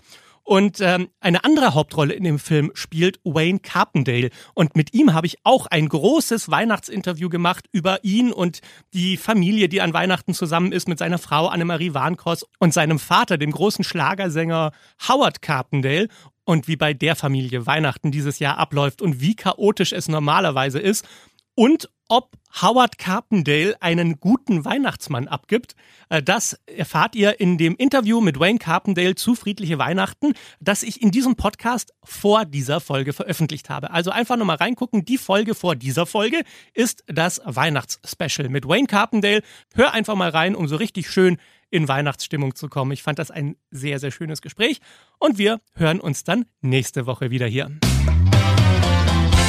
Und 0.50 0.82
ähm, 0.82 1.10
eine 1.20 1.44
andere 1.44 1.76
Hauptrolle 1.76 2.16
in 2.16 2.24
dem 2.24 2.40
Film 2.40 2.72
spielt 2.74 3.20
Wayne 3.24 3.60
Carpendale. 3.60 4.32
Und 4.56 4.76
mit 4.76 4.96
ihm 4.96 5.14
habe 5.14 5.28
ich 5.28 5.38
auch 5.44 5.68
ein 5.68 5.88
großes 5.88 6.50
Weihnachtsinterview 6.50 7.30
gemacht 7.30 7.68
über 7.72 8.04
ihn 8.04 8.32
und 8.32 8.62
die 8.96 9.18
Familie, 9.18 9.70
die 9.70 9.80
an 9.80 9.94
Weihnachten 9.94 10.34
zusammen 10.34 10.72
ist 10.72 10.88
mit 10.88 10.98
seiner 10.98 11.20
Frau 11.20 11.50
Annemarie 11.50 11.94
Warnkos 11.94 12.48
und 12.58 12.74
seinem 12.74 12.98
Vater, 12.98 13.38
dem 13.38 13.52
großen 13.52 13.84
Schlagersänger 13.84 14.72
Howard 15.08 15.44
Carpendale 15.44 16.08
und 16.46 16.68
wie 16.68 16.78
bei 16.78 16.96
der 16.96 17.16
Familie 17.16 17.68
Weihnachten 17.68 18.10
dieses 18.10 18.40
Jahr 18.40 18.58
abläuft 18.58 19.04
und 19.04 19.22
wie 19.22 19.36
chaotisch 19.36 19.94
es 19.94 20.08
normalerweise 20.08 20.80
ist 20.80 21.08
und 21.54 21.90
ob 22.10 22.36
Howard 22.62 22.98
Carpendale 22.98 23.76
einen 23.80 24.20
guten 24.20 24.66
Weihnachtsmann 24.66 25.28
abgibt. 25.28 25.76
Äh, 26.10 26.22
das 26.22 26.60
erfahrt 26.66 27.16
ihr 27.16 27.40
in 27.40 27.58
dem 27.58 27.76
Interview 27.76 28.20
mit 28.20 28.40
Wayne 28.40 28.60
Carpendale 28.60 29.16
zu 29.16 29.36
Friedliche 29.36 29.78
Weihnachten, 29.78 30.34
das 30.60 30.84
ich 30.84 31.02
in 31.02 31.12
diesem 31.12 31.36
Podcast 31.36 31.94
vor 32.04 32.46
dieser 32.46 32.82
Folge 32.82 33.14
veröffentlicht 33.14 33.70
habe. 33.70 33.92
Also 33.92 34.12
einfach 34.12 34.36
nochmal 34.36 34.58
reingucken. 34.58 35.06
Die 35.06 35.18
Folge 35.18 35.56
vor 35.56 35.76
dieser 35.76 36.06
Folge 36.06 36.42
ist 36.74 37.04
das 37.08 37.42
Weihnachtsspecial 37.46 38.50
mit 38.50 38.68
Wayne 38.68 38.88
Carpendale. 38.88 39.44
Hör 39.76 39.94
einfach 39.94 40.16
mal 40.16 40.30
rein, 40.30 40.56
um 40.56 40.68
so 40.68 40.76
richtig 40.76 41.10
schön 41.10 41.38
in 41.70 41.88
Weihnachtsstimmung 41.88 42.56
zu 42.56 42.68
kommen. 42.68 42.92
Ich 42.92 43.04
fand 43.04 43.20
das 43.20 43.30
ein 43.30 43.56
sehr, 43.70 44.00
sehr 44.00 44.10
schönes 44.10 44.42
Gespräch 44.42 44.82
und 45.20 45.38
wir 45.38 45.62
hören 45.76 46.00
uns 46.00 46.24
dann 46.24 46.46
nächste 46.62 47.06
Woche 47.06 47.30
wieder 47.30 47.46
hier. 47.46 47.72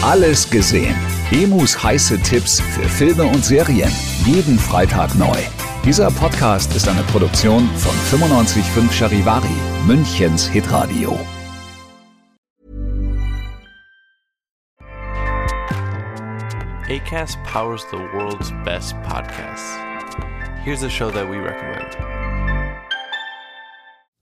Alles 0.03 0.49
gesehen. 0.51 0.97
Emus 1.33 1.81
heiße 1.81 2.19
Tipps 2.23 2.61
für 2.61 2.89
Filme 2.89 3.23
und 3.23 3.45
Serien. 3.45 3.91
Jeden 4.25 4.59
Freitag 4.59 5.15
neu. 5.15 5.37
Dieser 5.85 6.11
Podcast 6.11 6.75
ist 6.75 6.89
eine 6.89 7.05
Produktion 7.05 7.69
von 7.77 7.95
955 8.19 8.99
Charivari, 8.99 9.47
Münchens 9.87 10.49
Hitradio. 10.49 11.17
ACAST 16.89 17.39
powers 17.45 17.87
the 17.93 17.99
world's 18.13 18.51
best 18.65 18.97
podcasts. 19.03 19.79
Here's 20.65 20.83
a 20.83 20.91
show 20.91 21.13
that 21.13 21.31
we 21.31 21.37
recommend. 21.37 22.10